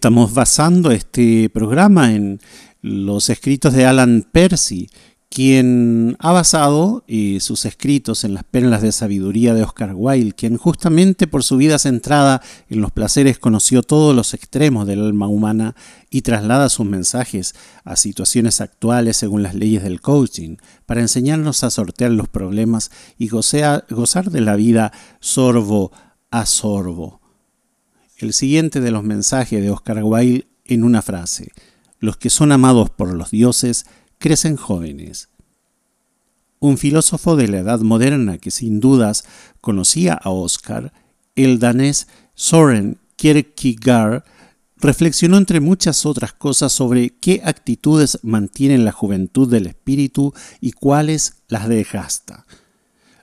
Estamos 0.00 0.32
basando 0.32 0.92
este 0.92 1.50
programa 1.50 2.14
en 2.14 2.40
los 2.80 3.28
escritos 3.28 3.74
de 3.74 3.84
Alan 3.84 4.26
Percy, 4.32 4.88
quien 5.28 6.16
ha 6.20 6.32
basado 6.32 7.04
eh, 7.06 7.36
sus 7.40 7.66
escritos 7.66 8.24
en 8.24 8.32
las 8.32 8.44
perlas 8.44 8.80
de 8.80 8.92
sabiduría 8.92 9.52
de 9.52 9.62
Oscar 9.62 9.92
Wilde, 9.94 10.32
quien 10.32 10.56
justamente 10.56 11.26
por 11.26 11.44
su 11.44 11.58
vida 11.58 11.78
centrada 11.78 12.40
en 12.70 12.80
los 12.80 12.92
placeres 12.92 13.38
conoció 13.38 13.82
todos 13.82 14.16
los 14.16 14.32
extremos 14.32 14.86
del 14.86 15.04
alma 15.04 15.28
humana 15.28 15.76
y 16.08 16.22
traslada 16.22 16.70
sus 16.70 16.86
mensajes 16.86 17.54
a 17.84 17.94
situaciones 17.96 18.62
actuales 18.62 19.18
según 19.18 19.42
las 19.42 19.54
leyes 19.54 19.82
del 19.82 20.00
coaching, 20.00 20.56
para 20.86 21.02
enseñarnos 21.02 21.62
a 21.62 21.68
sortear 21.68 22.12
los 22.12 22.26
problemas 22.26 22.90
y 23.18 23.28
gozar 23.28 23.84
de 24.30 24.40
la 24.40 24.56
vida 24.56 24.92
sorbo 25.20 25.92
a 26.30 26.46
sorbo 26.46 27.19
el 28.20 28.32
siguiente 28.32 28.80
de 28.80 28.90
los 28.90 29.02
mensajes 29.02 29.62
de 29.62 29.70
Oscar 29.70 30.02
Wilde 30.02 30.46
en 30.64 30.84
una 30.84 31.02
frase. 31.02 31.52
Los 31.98 32.16
que 32.16 32.30
son 32.30 32.52
amados 32.52 32.90
por 32.90 33.12
los 33.14 33.30
dioses 33.30 33.86
crecen 34.18 34.56
jóvenes. 34.56 35.28
Un 36.58 36.76
filósofo 36.76 37.36
de 37.36 37.48
la 37.48 37.58
edad 37.58 37.80
moderna 37.80 38.38
que 38.38 38.50
sin 38.50 38.80
dudas 38.80 39.24
conocía 39.60 40.14
a 40.14 40.30
Oscar, 40.30 40.92
el 41.34 41.58
danés 41.58 42.06
Soren 42.34 42.98
Kierkegaard, 43.16 44.24
reflexionó 44.76 45.36
entre 45.36 45.60
muchas 45.60 46.06
otras 46.06 46.32
cosas 46.32 46.72
sobre 46.72 47.10
qué 47.10 47.42
actitudes 47.44 48.18
mantienen 48.22 48.84
la 48.84 48.92
juventud 48.92 49.48
del 49.50 49.66
espíritu 49.66 50.34
y 50.60 50.72
cuáles 50.72 51.42
las 51.48 51.68
desgasta. 51.68 52.46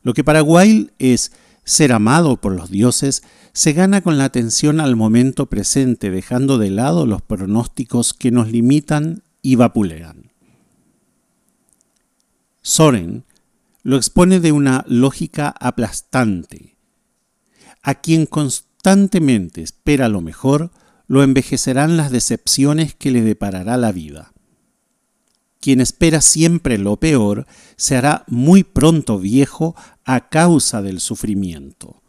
Lo 0.03 0.13
que 0.13 0.23
para 0.23 0.43
Wilde 0.43 0.93
es 0.99 1.31
ser 1.67 1.91
amado 1.91 2.37
por 2.37 2.55
los 2.55 2.71
dioses 2.71 3.23
se 3.51 3.73
gana 3.73 3.99
con 4.01 4.17
la 4.17 4.23
atención 4.23 4.79
al 4.79 4.95
momento 4.95 5.47
presente, 5.47 6.09
dejando 6.09 6.57
de 6.57 6.69
lado 6.69 7.05
los 7.05 7.21
pronósticos 7.21 8.13
que 8.13 8.31
nos 8.31 8.49
limitan 8.49 9.21
y 9.41 9.55
vapulean. 9.55 10.31
Soren 12.61 13.25
lo 13.83 13.97
expone 13.97 14.39
de 14.39 14.53
una 14.53 14.85
lógica 14.87 15.53
aplastante. 15.59 16.77
A 17.83 17.95
quien 17.95 18.27
constantemente 18.27 19.61
espera 19.61 20.07
lo 20.07 20.21
mejor, 20.21 20.71
lo 21.07 21.21
envejecerán 21.21 21.97
las 21.97 22.11
decepciones 22.11 22.95
que 22.95 23.11
le 23.11 23.23
deparará 23.23 23.75
la 23.75 23.91
vida. 23.91 24.31
Quien 25.67 25.81
espera 25.81 26.21
siempre 26.21 26.77
lo 26.77 26.95
peor 26.95 27.45
se 27.75 27.97
hará 27.97 28.23
muy 28.27 28.63
pronto 28.63 29.19
viejo 29.19 29.75
a 30.05 30.29
causa 30.29 30.81
del 30.81 31.01
sufrimiento. 31.01 32.01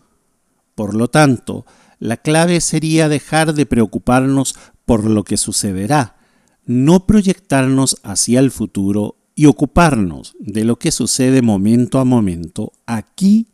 Por 0.77 0.95
lo 0.95 1.09
tanto, 1.09 1.67
la 1.99 2.19
clave 2.19 2.61
sería 2.61 3.09
dejar 3.09 3.55
de 3.55 3.67
preocuparnos 3.67 4.55
por 4.85 5.03
lo 5.11 5.25
que 5.25 5.37
sucederá, 5.37 6.19
no 6.67 7.05
proyectarnos 7.05 7.97
hacia 8.05 8.39
el 8.39 8.53
futuro 8.53 9.17
y 9.35 9.47
ocuparnos 9.47 10.37
de 10.39 10.63
lo 10.63 10.79
que 10.79 10.93
sucede 10.93 11.43
momento 11.43 11.99
a 11.99 12.05
momento, 12.05 12.71
aquí 12.87 13.49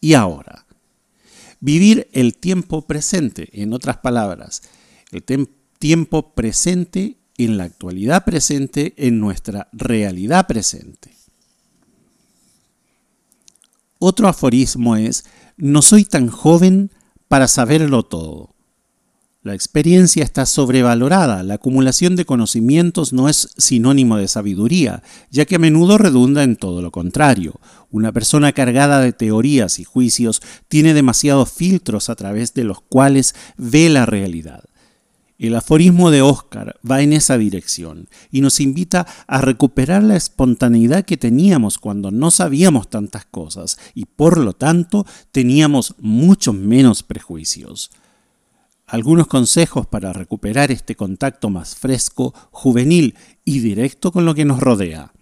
y 0.00 0.14
ahora. 0.14 0.66
Vivir 1.60 2.08
el 2.12 2.34
tiempo 2.34 2.84
presente, 2.88 3.48
en 3.52 3.74
otras 3.74 3.98
palabras, 3.98 4.62
el 5.12 5.22
tiempo 5.78 6.34
presente 6.34 7.18
en 7.38 7.58
la 7.58 7.64
actualidad 7.64 8.24
presente, 8.24 8.94
en 8.96 9.20
nuestra 9.20 9.68
realidad 9.72 10.46
presente. 10.46 11.10
Otro 13.98 14.28
aforismo 14.28 14.96
es, 14.96 15.24
no 15.56 15.82
soy 15.82 16.04
tan 16.04 16.28
joven 16.28 16.90
para 17.28 17.48
saberlo 17.48 18.02
todo. 18.02 18.56
La 19.46 19.54
experiencia 19.54 20.24
está 20.24 20.44
sobrevalorada, 20.44 21.44
la 21.44 21.54
acumulación 21.54 22.16
de 22.16 22.24
conocimientos 22.24 23.12
no 23.12 23.28
es 23.28 23.50
sinónimo 23.56 24.16
de 24.16 24.26
sabiduría, 24.26 25.04
ya 25.30 25.44
que 25.44 25.54
a 25.54 25.60
menudo 25.60 25.98
redunda 25.98 26.42
en 26.42 26.56
todo 26.56 26.82
lo 26.82 26.90
contrario. 26.90 27.60
Una 27.92 28.10
persona 28.10 28.50
cargada 28.50 29.00
de 29.00 29.12
teorías 29.12 29.78
y 29.78 29.84
juicios 29.84 30.42
tiene 30.66 30.94
demasiados 30.94 31.52
filtros 31.52 32.10
a 32.10 32.16
través 32.16 32.54
de 32.54 32.64
los 32.64 32.80
cuales 32.80 33.36
ve 33.56 33.88
la 33.88 34.04
realidad. 34.04 34.64
El 35.38 35.54
aforismo 35.54 36.10
de 36.10 36.22
Oscar 36.22 36.80
va 36.88 37.02
en 37.02 37.12
esa 37.12 37.36
dirección 37.36 38.08
y 38.30 38.40
nos 38.40 38.60
invita 38.60 39.06
a 39.26 39.40
recuperar 39.40 40.02
la 40.02 40.16
espontaneidad 40.16 41.04
que 41.04 41.16
teníamos 41.16 41.78
cuando 41.78 42.10
no 42.10 42.30
sabíamos 42.30 42.88
tantas 42.88 43.26
cosas 43.26 43.78
y 43.94 44.06
por 44.06 44.38
lo 44.38 44.54
tanto 44.54 45.06
teníamos 45.32 45.94
muchos 45.98 46.54
menos 46.54 47.02
prejuicios 47.02 47.90
algunos 48.86 49.26
consejos 49.26 49.86
para 49.86 50.12
recuperar 50.12 50.70
este 50.70 50.94
contacto 50.94 51.50
más 51.50 51.74
fresco, 51.74 52.32
juvenil 52.52 53.14
y 53.44 53.58
directo 53.58 54.12
con 54.12 54.24
lo 54.24 54.34
que 54.34 54.44
nos 54.44 54.60
rodea. 54.60 55.12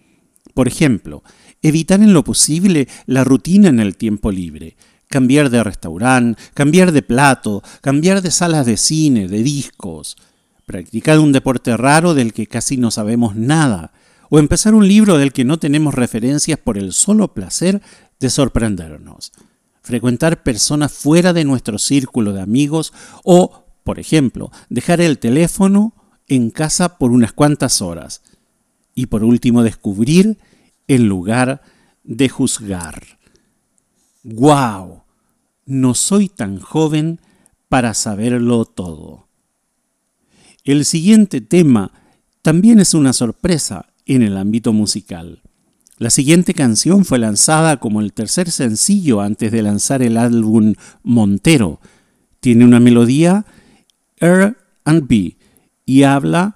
Por 0.53 0.67
ejemplo, 0.67 1.23
evitar 1.61 1.99
en 2.01 2.13
lo 2.13 2.23
posible 2.23 2.87
la 3.07 3.23
rutina 3.23 3.69
en 3.69 3.79
el 3.79 3.97
tiempo 3.97 4.31
libre, 4.31 4.77
cambiar 5.15 5.49
de 5.49 5.63
restaurante, 5.63 6.41
cambiar 6.53 6.91
de 6.91 7.01
plato, 7.01 7.63
cambiar 7.79 8.21
de 8.21 8.31
salas 8.31 8.65
de 8.65 8.75
cine, 8.75 9.29
de 9.29 9.43
discos, 9.43 10.17
practicar 10.65 11.19
un 11.19 11.31
deporte 11.31 11.77
raro 11.77 12.13
del 12.13 12.33
que 12.33 12.47
casi 12.47 12.75
no 12.75 12.91
sabemos 12.91 13.33
nada, 13.33 13.93
o 14.29 14.39
empezar 14.39 14.75
un 14.75 14.85
libro 14.85 15.17
del 15.17 15.31
que 15.31 15.45
no 15.45 15.57
tenemos 15.57 15.93
referencias 15.93 16.59
por 16.59 16.77
el 16.77 16.91
solo 16.91 17.33
placer 17.33 17.81
de 18.19 18.29
sorprendernos 18.29 19.31
frecuentar 19.85 20.43
personas 20.43 20.91
fuera 20.91 21.31
de 21.31 21.45
nuestro 21.45 21.77
círculo 21.77 22.33
de 22.33 22.41
amigos 22.41 22.91
o, 23.23 23.65
por 23.85 23.99
ejemplo, 23.99 24.51
dejar 24.67 24.99
el 24.99 25.19
teléfono 25.19 25.93
en 26.27 26.49
casa 26.49 26.97
por 26.97 27.11
unas 27.11 27.31
cuantas 27.31 27.81
horas. 27.81 28.21
Y 28.95 29.05
por 29.05 29.23
último, 29.23 29.61
descubrir 29.61 30.39
el 30.87 31.07
lugar 31.07 31.61
de 32.03 32.29
juzgar. 32.29 33.19
¡Guau! 34.23 35.04
No 35.65 35.95
soy 35.95 36.29
tan 36.29 36.59
joven 36.59 37.19
para 37.69 37.93
saberlo 37.93 38.65
todo. 38.65 39.27
El 40.63 40.85
siguiente 40.85 41.41
tema 41.41 41.91
también 42.41 42.79
es 42.79 42.93
una 42.93 43.13
sorpresa 43.13 43.87
en 44.05 44.21
el 44.21 44.37
ámbito 44.37 44.73
musical. 44.73 45.41
La 45.97 46.09
siguiente 46.09 46.53
canción 46.53 47.05
fue 47.05 47.19
lanzada 47.19 47.77
como 47.77 48.01
el 48.01 48.13
tercer 48.13 48.51
sencillo 48.51 49.21
antes 49.21 49.51
de 49.51 49.61
lanzar 49.61 50.01
el 50.01 50.17
álbum 50.17 50.75
Montero. 51.03 51.79
Tiene 52.41 52.65
una 52.65 52.79
melodía 52.79 53.45
R&B 54.17 55.37
y 55.85 56.03
habla 56.03 56.55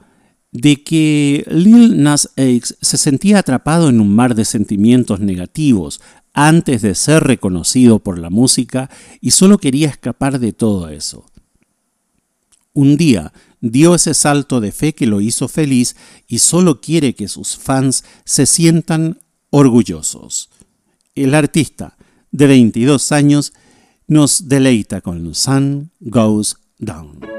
de 0.51 0.83
que 0.83 1.45
Lil 1.49 2.01
Nas 2.01 2.31
X 2.35 2.77
se 2.81 2.97
sentía 2.97 3.39
atrapado 3.39 3.89
en 3.89 4.01
un 4.01 4.13
mar 4.13 4.35
de 4.35 4.45
sentimientos 4.45 5.19
negativos 5.19 6.01
antes 6.33 6.81
de 6.81 6.95
ser 6.95 7.23
reconocido 7.23 7.99
por 7.99 8.19
la 8.19 8.29
música 8.29 8.89
y 9.21 9.31
solo 9.31 9.57
quería 9.57 9.89
escapar 9.89 10.39
de 10.39 10.53
todo 10.53 10.89
eso. 10.89 11.25
Un 12.73 12.97
día 12.97 13.33
dio 13.61 13.95
ese 13.95 14.13
salto 14.13 14.61
de 14.61 14.71
fe 14.71 14.93
que 14.93 15.07
lo 15.07 15.21
hizo 15.21 15.47
feliz 15.47 15.95
y 16.27 16.39
solo 16.39 16.81
quiere 16.81 17.13
que 17.13 17.27
sus 17.27 17.57
fans 17.57 18.03
se 18.25 18.45
sientan 18.45 19.19
orgullosos. 19.49 20.49
El 21.15 21.35
artista 21.35 21.97
de 22.31 22.47
22 22.47 23.11
años 23.11 23.53
nos 24.07 24.47
deleita 24.47 25.01
con 25.01 25.35
Sun 25.35 25.91
Goes 25.99 26.57
Down. 26.77 27.38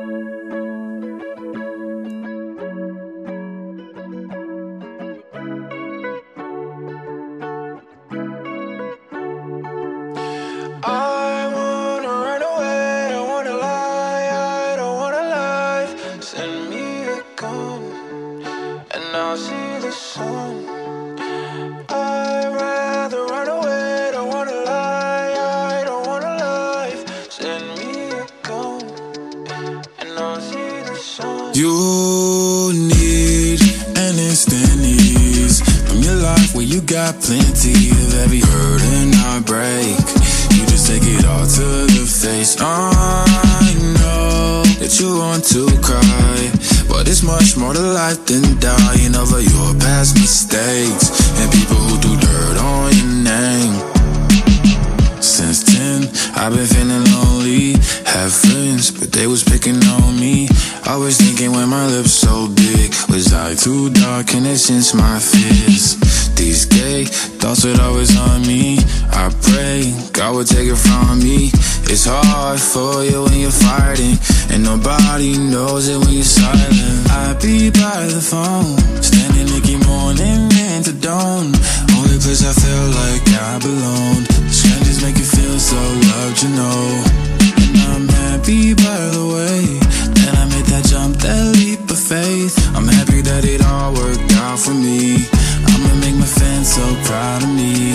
Me. 97.51 97.93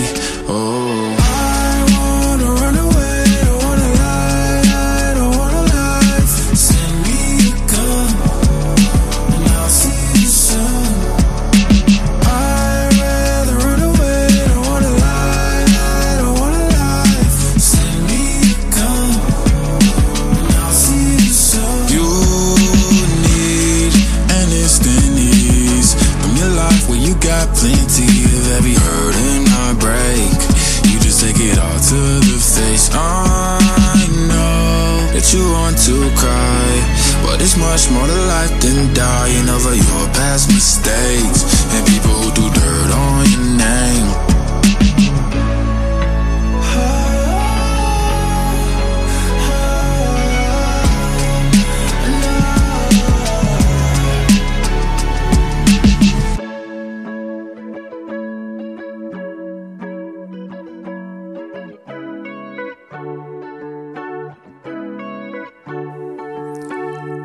Oh. 0.48 0.75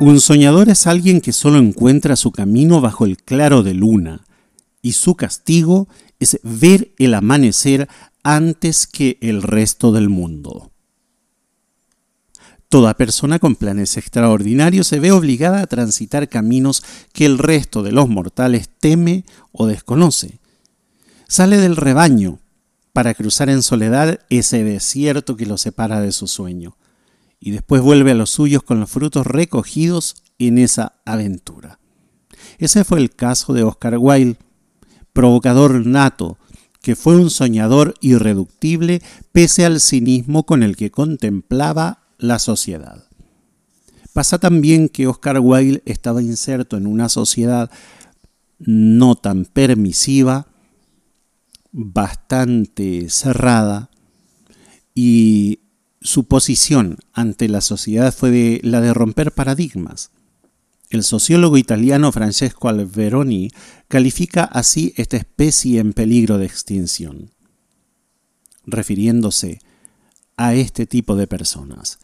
Un 0.04 0.18
soñador 0.18 0.68
es 0.68 0.88
alguien 0.88 1.20
que 1.20 1.32
solo 1.32 1.58
encuentra 1.58 2.16
su 2.16 2.32
camino 2.32 2.80
bajo 2.80 3.04
el 3.04 3.18
claro 3.18 3.62
de 3.62 3.72
luna, 3.72 4.24
y 4.82 4.94
su 4.94 5.14
castigo 5.14 5.86
es 6.18 6.40
ver 6.42 6.92
el 6.98 7.14
amanecer 7.14 7.88
antes 8.24 8.88
que 8.88 9.16
el 9.20 9.44
resto 9.44 9.92
del 9.92 10.08
mundo. 10.08 10.72
Toda 12.68 12.94
persona 12.94 13.38
con 13.38 13.54
planes 13.54 13.96
extraordinarios 13.96 14.88
se 14.88 14.98
ve 14.98 15.12
obligada 15.12 15.60
a 15.60 15.68
transitar 15.68 16.28
caminos 16.28 16.82
que 17.12 17.24
el 17.24 17.38
resto 17.38 17.84
de 17.84 17.92
los 17.92 18.08
mortales 18.08 18.68
teme 18.80 19.24
o 19.52 19.68
desconoce. 19.68 20.40
Sale 21.28 21.58
del 21.58 21.76
rebaño 21.76 22.40
para 22.92 23.14
cruzar 23.14 23.48
en 23.50 23.62
soledad 23.62 24.18
ese 24.30 24.64
desierto 24.64 25.36
que 25.36 25.46
lo 25.46 25.58
separa 25.58 26.00
de 26.00 26.10
su 26.10 26.26
sueño 26.26 26.76
y 27.44 27.50
después 27.50 27.82
vuelve 27.82 28.12
a 28.12 28.14
los 28.14 28.30
suyos 28.30 28.62
con 28.62 28.78
los 28.78 28.88
frutos 28.88 29.26
recogidos 29.26 30.14
en 30.38 30.58
esa 30.58 30.94
aventura. 31.04 31.80
Ese 32.58 32.84
fue 32.84 33.00
el 33.00 33.10
caso 33.10 33.52
de 33.52 33.64
Oscar 33.64 33.98
Wilde, 33.98 34.38
provocador 35.12 35.84
nato, 35.84 36.38
que 36.80 36.94
fue 36.94 37.16
un 37.16 37.30
soñador 37.30 37.94
irreductible 38.00 39.02
pese 39.32 39.64
al 39.64 39.80
cinismo 39.80 40.46
con 40.46 40.62
el 40.62 40.76
que 40.76 40.92
contemplaba 40.92 42.04
la 42.16 42.38
sociedad. 42.38 43.08
Pasa 44.12 44.38
también 44.38 44.88
que 44.88 45.08
Oscar 45.08 45.40
Wilde 45.40 45.82
estaba 45.84 46.22
inserto 46.22 46.76
en 46.76 46.86
una 46.86 47.08
sociedad 47.08 47.72
no 48.60 49.16
tan 49.16 49.46
permisiva, 49.46 50.46
bastante 51.72 53.10
cerrada, 53.10 53.90
y 54.94 55.61
su 56.02 56.24
posición 56.24 56.98
ante 57.12 57.48
la 57.48 57.60
sociedad 57.60 58.14
fue 58.14 58.60
la 58.62 58.80
de 58.80 58.92
romper 58.94 59.32
paradigmas. 59.32 60.10
El 60.90 61.04
sociólogo 61.04 61.56
italiano 61.56 62.12
Francesco 62.12 62.68
Alberoni 62.68 63.50
califica 63.88 64.44
así 64.44 64.92
esta 64.96 65.16
especie 65.16 65.80
en 65.80 65.92
peligro 65.92 66.38
de 66.38 66.46
extinción, 66.46 67.30
refiriéndose 68.66 69.60
a 70.36 70.54
este 70.54 70.86
tipo 70.86 71.16
de 71.16 71.26
personas. 71.26 71.98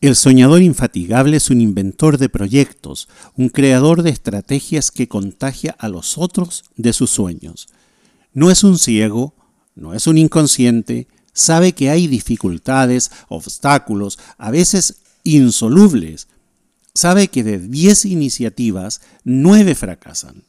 El 0.00 0.14
soñador 0.14 0.62
infatigable 0.62 1.38
es 1.38 1.50
un 1.50 1.60
inventor 1.60 2.18
de 2.18 2.28
proyectos, 2.28 3.08
un 3.34 3.48
creador 3.48 4.02
de 4.02 4.10
estrategias 4.10 4.90
que 4.90 5.08
contagia 5.08 5.74
a 5.78 5.88
los 5.88 6.18
otros 6.18 6.64
de 6.76 6.92
sus 6.92 7.10
sueños. 7.10 7.68
No 8.32 8.50
es 8.50 8.62
un 8.62 8.78
ciego, 8.78 9.34
no 9.74 9.94
es 9.94 10.06
un 10.06 10.18
inconsciente, 10.18 11.08
sabe 11.32 11.72
que 11.72 11.90
hay 11.90 12.06
dificultades, 12.06 13.10
obstáculos, 13.28 14.18
a 14.38 14.50
veces 14.50 15.02
insolubles. 15.24 16.28
Sabe 16.94 17.28
que 17.28 17.44
de 17.44 17.58
10 17.58 18.06
iniciativas, 18.06 19.00
9 19.24 19.74
fracasan. 19.74 20.44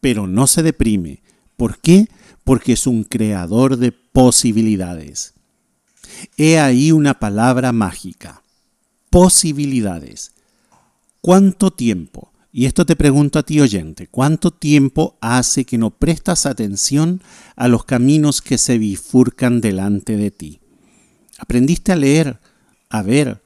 Pero 0.00 0.26
no 0.26 0.46
se 0.46 0.62
deprime. 0.62 1.22
¿Por 1.56 1.78
qué? 1.78 2.08
Porque 2.44 2.72
es 2.74 2.86
un 2.86 3.04
creador 3.04 3.76
de 3.76 3.92
posibilidades. 3.92 5.34
He 6.36 6.58
ahí 6.58 6.92
una 6.92 7.18
palabra 7.18 7.72
mágica. 7.72 8.42
Posibilidades. 9.10 10.32
¿Cuánto 11.20 11.70
tiempo 11.70 12.29
y 12.52 12.66
esto 12.66 12.84
te 12.84 12.96
pregunto 12.96 13.38
a 13.38 13.44
ti 13.44 13.60
oyente, 13.60 14.08
¿cuánto 14.08 14.50
tiempo 14.50 15.16
hace 15.20 15.64
que 15.64 15.78
no 15.78 15.90
prestas 15.90 16.46
atención 16.46 17.22
a 17.54 17.68
los 17.68 17.84
caminos 17.84 18.42
que 18.42 18.58
se 18.58 18.76
bifurcan 18.78 19.60
delante 19.60 20.16
de 20.16 20.30
ti? 20.32 20.60
¿Aprendiste 21.38 21.92
a 21.92 21.96
leer, 21.96 22.40
a 22.88 23.02
ver, 23.02 23.40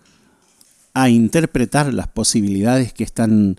a 0.95 1.11
interpretar 1.11 1.93
las 1.93 2.09
posibilidades 2.09 2.95
que 2.95 3.05
están 3.05 3.59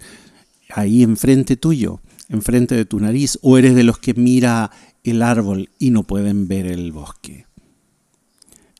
ahí 0.69 1.03
enfrente 1.03 1.57
tuyo, 1.57 2.01
enfrente 2.29 2.73
de 2.73 2.85
tu 2.85 2.99
nariz, 2.99 3.37
o 3.43 3.57
eres 3.59 3.75
de 3.75 3.83
los 3.83 3.99
que 3.99 4.15
mira 4.15 4.71
el 5.03 5.21
árbol 5.21 5.69
y 5.77 5.91
no 5.91 6.03
pueden 6.03 6.47
ver 6.47 6.65
el 6.65 6.91
bosque? 6.91 7.45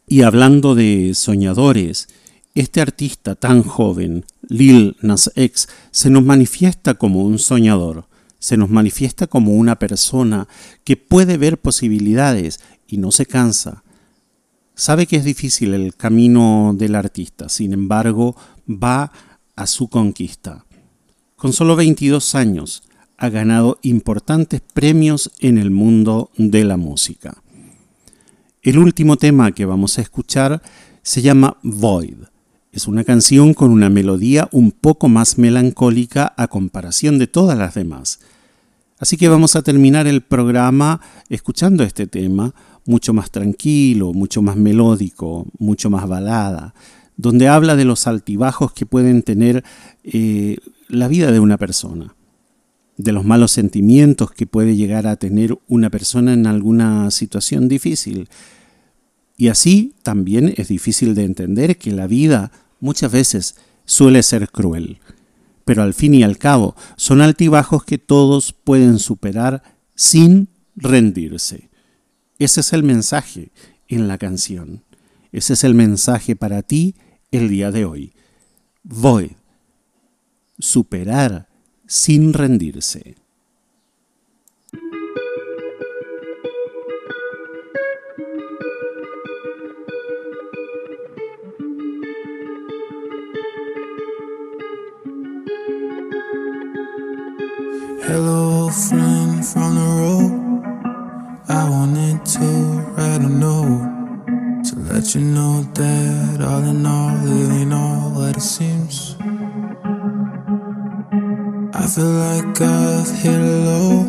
Y 0.08 0.24
hablando 0.24 0.74
de 0.74 1.14
soñadores, 1.14 2.08
este 2.56 2.80
artista 2.80 3.36
tan 3.36 3.64
joven, 3.64 4.26
Lil 4.48 4.96
Nas 5.02 5.30
X, 5.36 5.68
se 5.92 6.10
nos 6.10 6.24
manifiesta 6.24 6.94
como 6.94 7.24
un 7.24 7.38
soñador, 7.38 8.08
se 8.40 8.56
nos 8.56 8.70
manifiesta 8.70 9.28
como 9.28 9.52
una 9.52 9.78
persona 9.78 10.48
que 10.86 10.96
puede 10.96 11.38
ver 11.38 11.60
posibilidades 11.60 12.62
y 12.88 12.98
no 12.98 13.12
se 13.12 13.26
cansa. 13.26 13.84
Sabe 14.74 15.06
que 15.06 15.18
es 15.18 15.26
difícil 15.26 15.74
el 15.74 15.96
camino 15.96 16.74
del 16.78 16.96
artista, 16.96 17.50
sin 17.50 17.74
embargo, 17.74 18.38
va 18.70 19.12
a 19.56 19.68
su 19.68 19.90
conquista. 19.90 20.66
Con 21.36 21.52
solo 21.52 21.76
22 21.76 22.36
años, 22.36 22.84
ha 23.18 23.30
ganado 23.30 23.80
importantes 23.82 24.62
premios 24.62 25.32
en 25.40 25.58
el 25.58 25.72
mundo 25.72 26.32
de 26.38 26.64
la 26.64 26.78
música. 26.78 27.42
El 28.62 28.78
último 28.78 29.18
tema 29.18 29.52
que 29.52 29.66
vamos 29.66 29.98
a 29.98 30.02
escuchar 30.02 30.62
se 31.04 31.22
llama 31.22 31.58
Void 31.62 32.35
es 32.76 32.90
una 32.90 33.06
canción 33.06 33.54
con 33.54 33.72
una 33.72 33.90
melodía 33.90 34.50
un 34.52 34.72
poco 34.72 35.08
más 35.08 35.38
melancólica 35.38 36.34
a 36.36 36.50
comparación 36.50 37.18
de 37.18 37.26
todas 37.26 37.58
las 37.58 37.74
demás. 37.74 38.20
Así 39.00 39.16
que 39.16 39.30
vamos 39.30 39.56
a 39.56 39.62
terminar 39.62 40.08
el 40.08 40.22
programa 40.22 41.00
escuchando 41.30 41.86
este 41.86 42.06
tema, 42.06 42.54
mucho 42.86 43.14
más 43.14 43.32
tranquilo, 43.32 44.12
mucho 44.12 44.42
más 44.42 44.58
melódico, 44.58 45.48
mucho 45.58 45.90
más 45.90 46.06
balada, 46.06 46.76
donde 47.16 47.48
habla 47.48 47.78
de 47.78 47.86
los 47.86 48.08
altibajos 48.08 48.74
que 48.74 48.86
pueden 48.86 49.24
tener 49.24 49.64
eh, 50.04 50.58
la 50.90 51.08
vida 51.08 51.32
de 51.32 51.40
una 51.40 51.58
persona, 51.58 52.14
de 52.98 53.14
los 53.14 53.24
malos 53.24 53.54
sentimientos 53.54 54.32
que 54.32 54.48
puede 54.48 54.76
llegar 54.76 55.08
a 55.08 55.16
tener 55.16 55.58
una 55.70 55.90
persona 55.90 56.34
en 56.34 56.46
alguna 56.46 57.10
situación 57.10 57.70
difícil. 57.70 58.28
Y 59.38 59.48
así 59.48 59.94
también 60.04 60.54
es 60.58 60.68
difícil 60.68 61.16
de 61.16 61.24
entender 61.24 61.78
que 61.78 61.92
la 61.92 62.08
vida 62.08 62.52
muchas 62.80 63.12
veces 63.12 63.56
suele 63.86 64.24
ser 64.24 64.50
cruel, 64.50 65.00
pero 65.64 65.84
al 65.84 65.94
fin 65.94 66.14
y 66.14 66.24
al 66.24 66.38
cabo 66.38 66.76
son 66.96 67.22
altibajos 67.22 67.84
que 67.84 67.98
todos 67.98 68.54
pueden 68.54 69.00
superar 69.00 69.64
sin 69.96 70.50
rendirse. 70.76 71.70
Ese 72.38 72.62
es 72.62 72.74
el 72.74 72.84
mensaje 72.84 73.52
en 73.88 74.08
la 74.08 74.18
canción. 74.18 74.84
Ese 75.32 75.54
es 75.54 75.64
el 75.64 75.74
mensaje 75.74 76.36
para 76.36 76.62
ti 76.62 76.96
el 77.32 77.50
día 77.50 77.72
de 77.72 77.86
hoy. 77.86 78.14
Voy. 78.84 79.36
Superar 80.60 81.48
sin 81.88 82.34
rendirse. 82.34 83.16
Hello, 98.08 98.70
friend 98.70 99.44
from 99.44 99.74
the 99.74 99.82
road. 99.82 100.32
I 101.50 101.68
wanted 101.68 102.24
to 102.38 102.46
write 102.94 103.22
a 103.22 103.28
note 103.28 104.64
to 104.66 104.76
let 104.94 105.16
you 105.16 105.22
know 105.22 105.64
that 105.74 106.40
all 106.40 106.64
in 106.64 106.86
all, 106.86 107.18
it 107.26 107.52
ain't 107.52 107.74
all 107.74 108.12
what 108.12 108.38
it 108.38 108.42
seems. 108.42 109.16
I 111.74 111.88
feel 111.88 112.14
like 112.26 112.62
I've 112.62 113.10
hit 113.24 113.42
a 113.42 113.56
low 113.70 114.04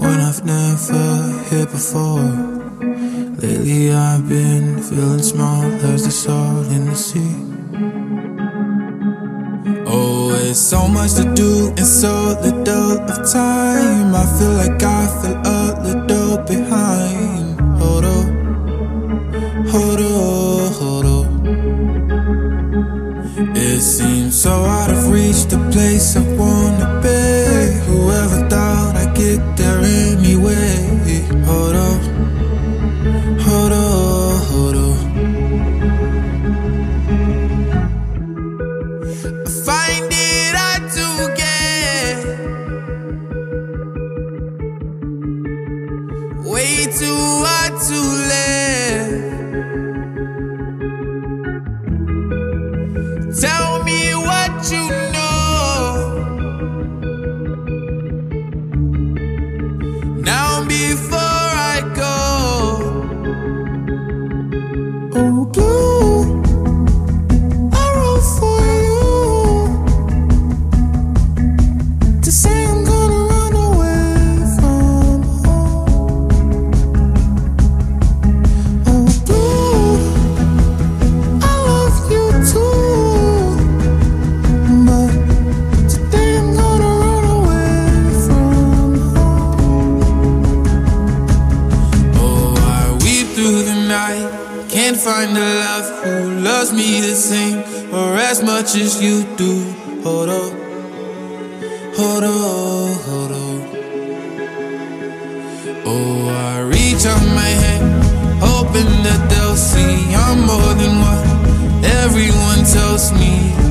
when 0.00 0.20
I've 0.20 0.42
never 0.46 1.44
hit 1.50 1.70
before. 1.70 2.32
Lately, 3.36 3.92
I've 3.92 4.26
been 4.26 4.82
feeling 4.82 5.22
small 5.22 5.64
as 5.92 6.06
the 6.06 6.10
salt 6.10 6.66
in 6.68 6.86
the 6.86 6.96
sea. 6.96 7.36
Oh, 9.86 10.27
There's 10.48 10.66
so 10.66 10.88
much 10.88 11.12
to 11.16 11.24
do 11.34 11.68
and 11.76 11.86
so 11.86 12.34
little 12.40 12.98
of 13.00 13.30
time. 13.30 14.14
I 14.14 14.24
feel 14.38 14.54
like 14.54 14.82
I 14.82 15.06
feel 15.20 15.36
a 15.44 15.76
little 15.84 16.38
behind. 16.38 17.60
Hold 17.78 18.06
up. 18.06 18.28
Hold 19.68 20.00
up, 20.00 20.72
hold 20.80 21.04
up. 21.04 21.28
It 23.58 23.80
seems 23.82 24.40
so 24.40 24.52
out 24.64 24.90
of 24.90 25.10
reach, 25.12 25.44
the 25.52 25.58
place 25.70 26.16
I 26.16 26.22
wanna 26.38 26.67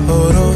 Hold 0.07 0.35
on. 0.37 0.46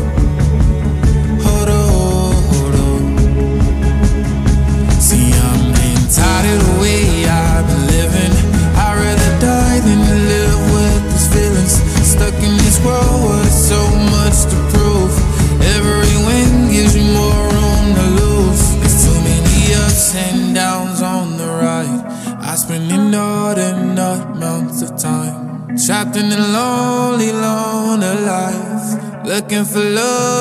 For 29.66 29.80
love 29.80 30.41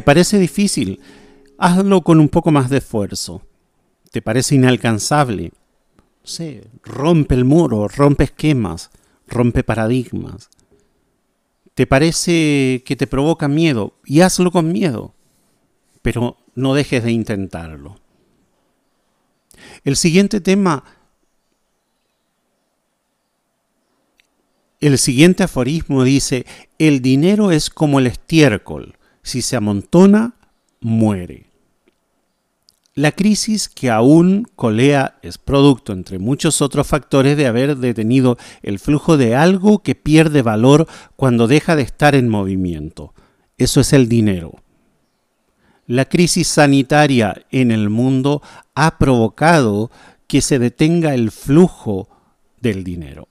¿Te 0.00 0.04
parece 0.04 0.38
difícil? 0.38 0.98
Hazlo 1.58 2.00
con 2.00 2.20
un 2.20 2.30
poco 2.30 2.50
más 2.50 2.70
de 2.70 2.78
esfuerzo. 2.78 3.42
¿Te 4.10 4.22
parece 4.22 4.54
inalcanzable? 4.54 5.52
Sé, 6.22 6.70
rompe 6.82 7.34
el 7.34 7.44
muro, 7.44 7.86
rompe 7.86 8.24
esquemas, 8.24 8.90
rompe 9.28 9.62
paradigmas. 9.62 10.48
¿Te 11.74 11.86
parece 11.86 12.82
que 12.86 12.96
te 12.96 13.06
provoca 13.06 13.46
miedo? 13.46 13.92
Y 14.06 14.22
hazlo 14.22 14.50
con 14.50 14.72
miedo. 14.72 15.12
Pero 16.00 16.38
no 16.54 16.72
dejes 16.72 17.04
de 17.04 17.12
intentarlo. 17.12 18.00
El 19.84 19.96
siguiente 19.96 20.40
tema 20.40 20.82
El 24.80 24.96
siguiente 24.96 25.42
aforismo 25.42 26.04
dice, 26.04 26.46
el 26.78 27.02
dinero 27.02 27.50
es 27.52 27.68
como 27.68 27.98
el 27.98 28.06
estiércol, 28.06 28.96
si 29.22 29.42
se 29.42 29.56
amontona, 29.56 30.34
muere. 30.80 31.46
La 32.94 33.12
crisis 33.12 33.68
que 33.68 33.88
aún 33.88 34.46
colea 34.56 35.18
es 35.22 35.38
producto, 35.38 35.92
entre 35.92 36.18
muchos 36.18 36.60
otros 36.60 36.86
factores, 36.86 37.36
de 37.36 37.46
haber 37.46 37.76
detenido 37.76 38.36
el 38.62 38.78
flujo 38.78 39.16
de 39.16 39.36
algo 39.36 39.82
que 39.82 39.94
pierde 39.94 40.42
valor 40.42 40.86
cuando 41.16 41.46
deja 41.46 41.76
de 41.76 41.82
estar 41.82 42.14
en 42.14 42.28
movimiento. 42.28 43.14
Eso 43.58 43.80
es 43.80 43.92
el 43.92 44.08
dinero. 44.08 44.56
La 45.86 46.04
crisis 46.04 46.48
sanitaria 46.48 47.46
en 47.50 47.70
el 47.70 47.90
mundo 47.90 48.42
ha 48.74 48.98
provocado 48.98 49.90
que 50.26 50.40
se 50.40 50.58
detenga 50.58 51.14
el 51.14 51.30
flujo 51.30 52.08
del 52.60 52.84
dinero. 52.84 53.28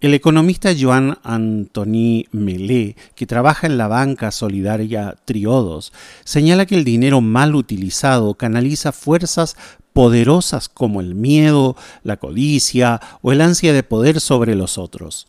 El 0.00 0.12
economista 0.12 0.74
Joan 0.78 1.16
Antoni 1.22 2.26
Melé, 2.30 2.96
que 3.14 3.26
trabaja 3.26 3.66
en 3.66 3.78
la 3.78 3.88
banca 3.88 4.30
solidaria 4.30 5.16
Triodos, 5.24 5.90
señala 6.22 6.66
que 6.66 6.74
el 6.74 6.84
dinero 6.84 7.22
mal 7.22 7.54
utilizado 7.54 8.34
canaliza 8.34 8.92
fuerzas 8.92 9.56
poderosas 9.94 10.68
como 10.68 11.00
el 11.00 11.14
miedo, 11.14 11.76
la 12.02 12.18
codicia 12.18 13.00
o 13.22 13.32
el 13.32 13.40
ansia 13.40 13.72
de 13.72 13.82
poder 13.82 14.20
sobre 14.20 14.54
los 14.54 14.76
otros. 14.76 15.28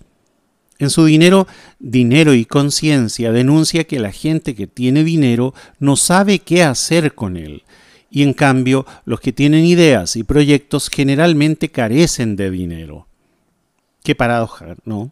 En 0.79 0.89
su 0.89 1.05
dinero, 1.05 1.47
Dinero 1.79 2.33
y 2.33 2.43
Conciencia 2.43 3.31
denuncia 3.31 3.85
que 3.85 3.99
la 3.99 4.11
gente 4.11 4.53
que 4.53 4.67
tiene 4.67 5.05
dinero 5.05 5.53
no 5.79 5.95
sabe 5.95 6.39
qué 6.39 6.63
hacer 6.63 7.15
con 7.15 7.37
él, 7.37 7.63
y 8.11 8.23
en 8.23 8.33
cambio 8.33 8.85
los 9.05 9.21
que 9.21 9.31
tienen 9.31 9.63
ideas 9.63 10.17
y 10.17 10.23
proyectos 10.23 10.89
generalmente 10.89 11.69
carecen 11.69 12.35
de 12.35 12.51
dinero. 12.51 13.06
Qué 14.07 14.15
paradoja, 14.15 14.77
¿no? 14.85 15.11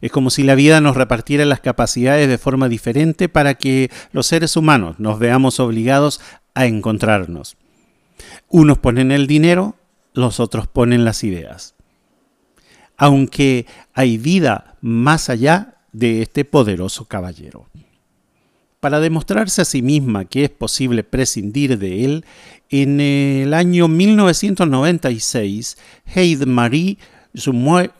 Es 0.00 0.10
como 0.10 0.30
si 0.30 0.42
la 0.42 0.54
vida 0.54 0.80
nos 0.80 0.96
repartiera 0.96 1.44
las 1.44 1.60
capacidades 1.60 2.26
de 2.30 2.38
forma 2.38 2.70
diferente 2.70 3.28
para 3.28 3.56
que 3.56 3.90
los 4.10 4.26
seres 4.26 4.56
humanos 4.56 4.98
nos 4.98 5.18
veamos 5.18 5.60
obligados 5.60 6.22
a 6.54 6.64
encontrarnos. 6.64 7.58
Unos 8.48 8.78
ponen 8.78 9.12
el 9.12 9.26
dinero, 9.26 9.76
los 10.14 10.40
otros 10.40 10.66
ponen 10.66 11.04
las 11.04 11.24
ideas. 11.24 11.74
Aunque 12.96 13.66
hay 13.92 14.16
vida 14.16 14.78
más 14.80 15.28
allá 15.28 15.74
de 15.92 16.22
este 16.22 16.46
poderoso 16.46 17.04
caballero. 17.04 17.68
para 18.80 18.98
demostrarse 18.98 19.60
a 19.60 19.66
sí 19.66 19.82
misma 19.82 20.24
que 20.24 20.44
es 20.44 20.50
posible 20.50 21.04
prescindir 21.04 21.78
de 21.78 22.06
él, 22.06 22.24
en 22.70 22.98
el 22.98 23.52
año 23.52 23.88
1996, 23.88 25.76
Heide 26.06 26.46
Marie 26.46 26.96
Jumoy 27.34 27.90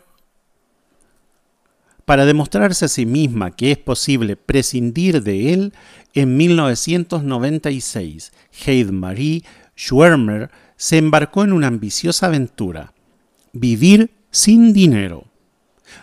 para 2.07 2.25
demostrarse 2.25 2.85
a 2.85 2.87
sí 2.87 3.05
misma 3.05 3.51
que 3.51 3.69
es 3.73 3.77
posible 3.77 4.37
prescindir 4.37 5.21
de 5.23 5.53
él, 5.53 5.73
en 6.13 6.37
1996, 6.37 8.31
Heide 8.65 8.93
Marie 8.93 9.43
Schwermer 9.75 10.49
se 10.77 10.99
embarcó 10.99 11.43
en 11.43 11.51
una 11.51 11.67
ambiciosa 11.67 12.27
aventura, 12.27 12.93
vivir 13.51 14.11
sin 14.31 14.71
dinero. 14.71 15.25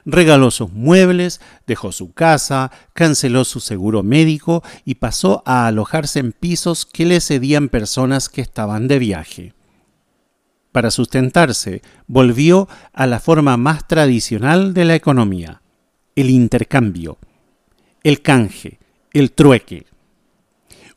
Regaló 0.05 0.51
sus 0.51 0.71
muebles, 0.71 1.41
dejó 1.67 1.91
su 1.91 2.13
casa, 2.13 2.71
canceló 2.93 3.47
su 3.47 3.61
seguro 3.61 4.03
médico 4.03 4.63
y 4.85 4.97
pasó 4.97 5.43
a 5.47 5.67
alojarse 5.67 6.19
en 6.19 6.33
pisos 6.33 6.85
que 6.85 7.07
le 7.07 7.19
cedían 7.23 7.71
personas 7.71 8.29
que 8.29 8.43
estaban 8.43 8.89
de 8.89 8.99
viaje. 8.99 9.55
Para 10.71 10.91
sustentarse, 10.91 11.81
volvió 12.07 12.69
a 12.93 13.07
la 13.07 13.21
forma 13.21 13.57
más 13.57 13.89
tradicional 13.89 14.75
de 14.75 14.85
la 14.85 14.97
economía, 14.97 15.63
el 16.17 16.31
intercambio, 16.31 17.19
el 18.03 18.23
canje, 18.23 18.79
el 19.13 19.33
trueque. 19.33 19.87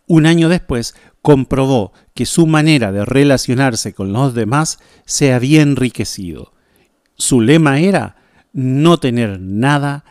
Un 0.08 0.26
año 0.26 0.50
después 0.50 0.96
comprobó 1.22 1.92
que 2.14 2.26
su 2.26 2.48
manera 2.48 2.92
de 2.92 3.04
relacionarse 3.04 3.94
con 3.94 4.14
los 4.14 4.34
demás 4.34 4.80
se 5.06 5.34
había 5.34 5.62
enriquecido. 5.62 6.54
Su 7.16 7.42
lema 7.42 7.80
era 7.80 8.16
no 8.54 8.98
tener 8.98 9.40
nada 9.40 10.06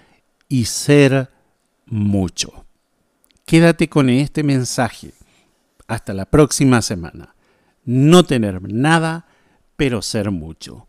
y 0.48 0.66
ser 0.66 1.30
mucho. 1.86 2.66
Quédate 3.44 3.88
con 3.88 4.11
este 4.11 4.42
mensaje. 4.42 5.12
Hasta 5.86 6.12
la 6.14 6.26
próxima 6.26 6.82
semana. 6.82 7.34
No 7.84 8.24
tener 8.24 8.61
nada, 8.62 9.26
pero 9.76 10.02
ser 10.02 10.30
mucho. 10.32 10.86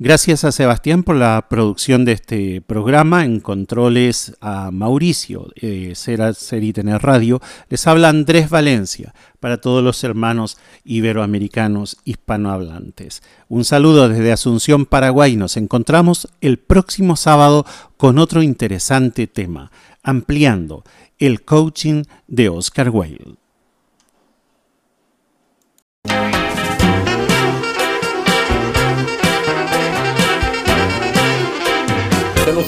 Gracias 0.00 0.44
a 0.44 0.52
Sebastián 0.52 1.02
por 1.02 1.16
la 1.16 1.48
producción 1.50 2.04
de 2.04 2.12
este 2.12 2.60
programa. 2.60 3.24
En 3.24 3.40
controles 3.40 4.36
a 4.40 4.70
Mauricio, 4.70 5.48
eh, 5.56 5.94
Ser, 5.96 6.36
Ser 6.36 6.62
y 6.62 6.72
Tener 6.72 7.02
Radio. 7.02 7.40
Les 7.68 7.84
habla 7.84 8.08
Andrés 8.08 8.48
Valencia 8.48 9.12
para 9.40 9.60
todos 9.60 9.82
los 9.82 10.04
hermanos 10.04 10.56
iberoamericanos 10.84 11.96
hispanohablantes. 12.04 13.24
Un 13.48 13.64
saludo 13.64 14.08
desde 14.08 14.30
Asunción, 14.30 14.86
Paraguay. 14.86 15.34
Nos 15.34 15.56
encontramos 15.56 16.28
el 16.40 16.58
próximo 16.58 17.16
sábado 17.16 17.66
con 17.96 18.18
otro 18.18 18.44
interesante 18.44 19.26
tema, 19.26 19.72
ampliando 20.04 20.84
el 21.18 21.42
coaching 21.42 22.04
de 22.28 22.50
Oscar 22.50 22.90
Wilde. 22.90 23.37